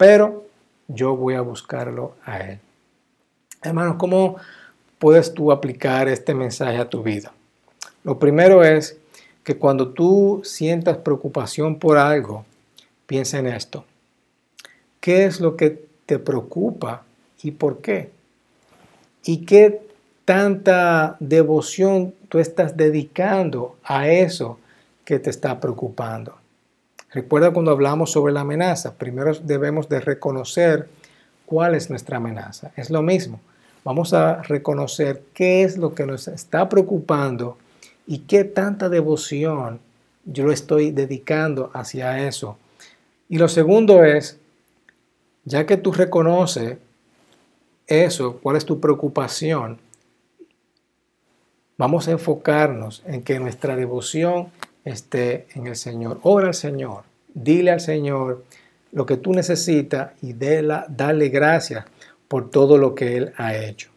pero 0.00 0.46
yo 0.88 1.14
voy 1.14 1.34
a 1.34 1.42
buscarlo 1.42 2.14
a 2.24 2.38
Él. 2.38 2.58
Hermanos, 3.62 3.96
¿cómo 3.98 4.36
puedes 4.98 5.34
tú 5.34 5.52
aplicar 5.52 6.08
este 6.08 6.32
mensaje 6.32 6.78
a 6.78 6.88
tu 6.88 7.02
vida? 7.02 7.34
Lo 8.02 8.18
primero 8.18 8.64
es 8.64 8.96
que 9.44 9.58
cuando 9.58 9.90
tú 9.90 10.40
sientas 10.42 10.96
preocupación 10.96 11.78
por 11.78 11.98
algo, 11.98 12.46
piensa 13.06 13.38
en 13.40 13.48
esto. 13.48 13.84
¿Qué 15.00 15.24
es 15.24 15.40
lo 15.40 15.56
que 15.56 15.84
te 16.06 16.18
preocupa 16.18 17.02
y 17.42 17.52
por 17.52 17.78
qué? 17.78 18.10
¿Y 19.24 19.46
qué 19.46 19.80
tanta 20.24 21.16
devoción 21.20 22.14
tú 22.28 22.38
estás 22.38 22.76
dedicando 22.76 23.76
a 23.82 24.08
eso 24.08 24.58
que 25.04 25.18
te 25.18 25.30
está 25.30 25.58
preocupando? 25.58 26.34
Recuerda 27.12 27.50
cuando 27.50 27.72
hablamos 27.72 28.12
sobre 28.12 28.32
la 28.32 28.42
amenaza, 28.42 28.94
primero 28.94 29.34
debemos 29.34 29.88
de 29.88 30.00
reconocer 30.00 30.88
cuál 31.46 31.74
es 31.74 31.90
nuestra 31.90 32.18
amenaza. 32.18 32.70
Es 32.76 32.90
lo 32.90 33.02
mismo. 33.02 33.40
Vamos 33.82 34.12
a 34.12 34.42
reconocer 34.42 35.22
qué 35.34 35.64
es 35.64 35.76
lo 35.76 35.94
que 35.94 36.06
nos 36.06 36.28
está 36.28 36.68
preocupando 36.68 37.56
y 38.06 38.20
qué 38.20 38.44
tanta 38.44 38.88
devoción 38.88 39.80
yo 40.24 40.44
lo 40.44 40.52
estoy 40.52 40.92
dedicando 40.92 41.70
hacia 41.72 42.26
eso. 42.28 42.56
Y 43.28 43.38
lo 43.38 43.48
segundo 43.48 44.04
es, 44.04 44.38
ya 45.50 45.66
que 45.66 45.76
tú 45.76 45.90
reconoces 45.90 46.78
eso, 47.86 48.38
cuál 48.40 48.56
es 48.56 48.64
tu 48.64 48.78
preocupación, 48.78 49.78
vamos 51.76 52.06
a 52.06 52.12
enfocarnos 52.12 53.02
en 53.04 53.22
que 53.22 53.40
nuestra 53.40 53.74
devoción 53.74 54.48
esté 54.84 55.48
en 55.54 55.66
el 55.66 55.74
Señor. 55.74 56.20
Ora 56.22 56.48
al 56.48 56.54
Señor, 56.54 57.02
dile 57.34 57.72
al 57.72 57.80
Señor 57.80 58.44
lo 58.92 59.06
que 59.06 59.16
tú 59.16 59.32
necesitas 59.32 60.12
y 60.22 60.34
dale 60.34 61.28
gracias 61.28 61.84
por 62.28 62.48
todo 62.48 62.78
lo 62.78 62.94
que 62.94 63.16
Él 63.16 63.32
ha 63.36 63.56
hecho. 63.56 63.90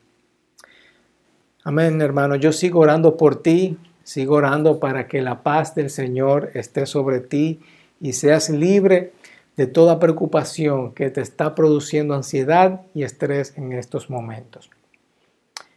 Amén, 1.63 2.01
hermano. 2.01 2.35
Yo 2.35 2.51
sigo 2.51 2.79
orando 2.79 3.15
por 3.15 3.43
ti, 3.43 3.77
sigo 4.03 4.35
orando 4.35 4.79
para 4.79 5.07
que 5.07 5.21
la 5.21 5.43
paz 5.43 5.75
del 5.75 5.91
Señor 5.91 6.49
esté 6.55 6.87
sobre 6.87 7.19
ti 7.19 7.61
y 8.01 8.13
seas 8.13 8.49
libre 8.49 9.13
de 9.55 9.67
toda 9.67 9.99
preocupación 9.99 10.93
que 10.93 11.09
te 11.09 11.21
está 11.21 11.55
produciendo 11.55 12.15
ansiedad 12.15 12.81
y 12.93 13.03
estrés 13.03 13.53
en 13.57 13.73
estos 13.73 14.09
momentos. 14.09 14.69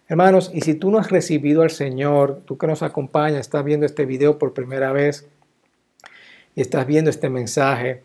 Hermanos, 0.09 0.51
y 0.55 0.61
si 0.61 0.75
tú 0.75 0.91
no 0.91 0.99
has 0.99 1.11
recibido 1.11 1.63
al 1.63 1.71
Señor, 1.71 2.41
tú 2.45 2.57
que 2.59 2.67
nos 2.67 2.83
acompañas, 2.83 3.41
estás 3.41 3.65
viendo 3.65 3.87
este 3.87 4.07
video 4.07 4.39
por 4.39 4.55
primera 4.55 4.93
vez 4.93 5.27
y 6.55 6.61
estás 6.61 6.87
viendo 6.87 7.11
este 7.11 7.29
mensaje 7.29 8.03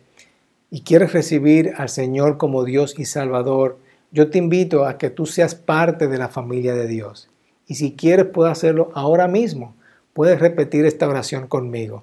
y 0.68 0.82
quieres 0.82 1.12
recibir 1.12 1.74
al 1.76 1.88
Señor 1.88 2.38
como 2.38 2.64
Dios 2.64 2.98
y 2.98 3.04
Salvador, 3.04 3.78
yo 4.10 4.30
te 4.30 4.38
invito 4.38 4.84
a 4.84 4.98
que 4.98 5.10
tú 5.10 5.26
seas 5.26 5.54
parte 5.54 6.08
de 6.08 6.18
la 6.18 6.28
familia 6.28 6.74
de 6.74 6.86
Dios. 6.86 7.28
Y 7.66 7.76
si 7.76 7.94
quieres, 7.94 8.26
puedes 8.26 8.52
hacerlo 8.52 8.90
ahora 8.94 9.28
mismo. 9.28 9.74
puedes 10.12 10.40
repetir 10.40 10.84
esta 10.84 11.08
oración 11.08 11.46
conmigo. 11.46 12.02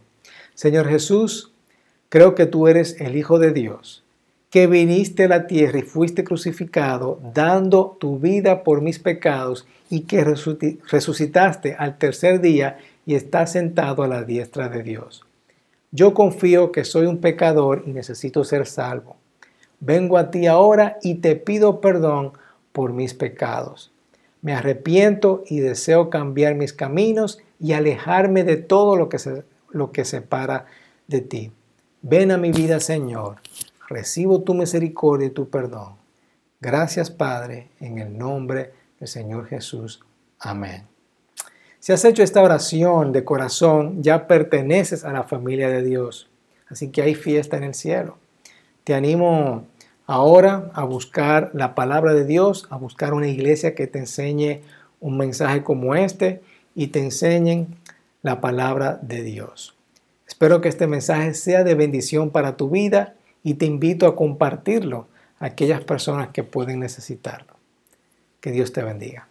Señor 0.56 0.88
Jesús, 0.88 1.49
creo 2.10 2.36
que 2.36 2.46
tú 2.46 2.68
eres 2.68 3.00
el 3.00 3.16
Hijo 3.16 3.40
de 3.40 3.52
Dios, 3.52 4.04
que 4.50 4.68
viniste 4.68 5.26
a 5.26 5.28
la 5.28 5.48
tierra 5.48 5.80
y 5.80 5.84
fuiste 5.84 6.24
crucificado, 6.24 7.20
dando 7.34 7.98
tu 8.00 8.18
vida 8.18 8.64
por 8.64 8.82
mis 8.82 8.98
pecados 8.98 9.68
y 9.90 10.02
que 10.02 10.24
resucitaste 10.24 11.76
al 11.76 11.98
tercer 11.98 12.42
día 12.42 12.80
y 13.06 13.16
estás 13.16 13.52
sentado 13.52 14.04
a 14.04 14.08
la 14.08 14.24
diestra 14.24 14.70
de 14.70 14.84
Dios. 14.84 15.26
Yo 15.92 16.14
confío 16.14 16.72
que 16.72 16.84
soy 16.84 17.06
un 17.06 17.20
pecador 17.20 17.84
y 17.86 17.92
necesito 17.92 18.44
ser 18.44 18.66
salvo. 18.66 19.18
Vengo 19.80 20.18
a 20.18 20.30
ti 20.30 20.46
ahora 20.46 20.98
y 21.02 21.16
te 21.16 21.36
pido 21.36 21.80
perdón 21.80 22.34
por 22.72 22.94
mis 22.94 23.14
pecados. 23.14 23.92
Me 24.42 24.54
arrepiento 24.54 25.44
y 25.48 25.60
deseo 25.60 26.10
cambiar 26.10 26.56
mis 26.56 26.74
caminos 26.74 27.40
y 27.60 27.74
alejarme 27.74 28.44
de 28.44 28.58
todo 28.58 28.96
lo 28.96 29.10
que, 29.10 29.20
se, 29.20 29.44
lo 29.72 29.92
que 29.92 30.06
separa 30.06 30.66
de 31.08 31.22
ti. 31.22 31.52
Ven 32.02 32.32
a 32.32 32.38
mi 32.38 32.52
vida, 32.52 32.80
Señor. 32.80 33.38
Recibo 33.90 34.42
tu 34.42 34.54
misericordia 34.54 35.28
y 35.28 35.32
tu 35.32 35.50
perdón. 35.50 35.96
Gracias, 36.62 37.12
Padre, 37.12 37.70
en 37.82 37.98
el 37.98 38.18
nombre 38.18 38.72
del 39.00 39.10
Señor 39.10 39.48
Jesús. 39.48 40.00
Amén. 40.40 40.88
Si 41.80 41.92
has 41.92 42.06
hecho 42.06 42.24
esta 42.24 42.42
oración 42.42 43.12
de 43.12 43.26
corazón, 43.26 44.02
ya 44.02 44.28
perteneces 44.28 45.04
a 45.04 45.12
la 45.12 45.24
familia 45.24 45.70
de 45.70 45.84
Dios. 45.84 46.30
Así 46.70 46.90
que 46.90 47.02
hay 47.02 47.16
fiesta 47.16 47.58
en 47.58 47.64
el 47.64 47.74
cielo. 47.74 48.18
Te 48.86 48.94
animo 48.94 49.66
ahora 50.06 50.72
a 50.74 50.86
buscar 50.86 51.52
la 51.54 51.76
palabra 51.76 52.14
de 52.14 52.26
Dios, 52.26 52.68
a 52.70 52.78
buscar 52.78 53.14
una 53.14 53.28
iglesia 53.28 53.76
que 53.76 53.88
te 53.88 54.00
enseñe 54.00 54.62
un 55.02 55.18
mensaje 55.18 55.64
como 55.64 55.96
este 55.96 56.42
y 56.76 56.88
te 56.88 57.00
enseñen 57.00 57.76
la 58.22 58.40
palabra 58.40 59.00
de 59.02 59.22
Dios. 59.24 59.79
Espero 60.40 60.62
que 60.62 60.70
este 60.70 60.88
mensaje 60.88 61.34
sea 61.34 61.66
de 61.66 61.76
bendición 61.76 62.30
para 62.30 62.56
tu 62.56 62.70
vida 62.70 63.16
y 63.44 63.56
te 63.56 63.66
invito 63.66 64.08
a 64.08 64.16
compartirlo 64.16 65.10
a 65.38 65.48
aquellas 65.48 65.84
personas 65.84 66.30
que 66.30 66.46
pueden 66.46 66.80
necesitarlo. 66.80 67.56
Que 68.40 68.52
Dios 68.52 68.72
te 68.72 68.82
bendiga. 68.82 69.28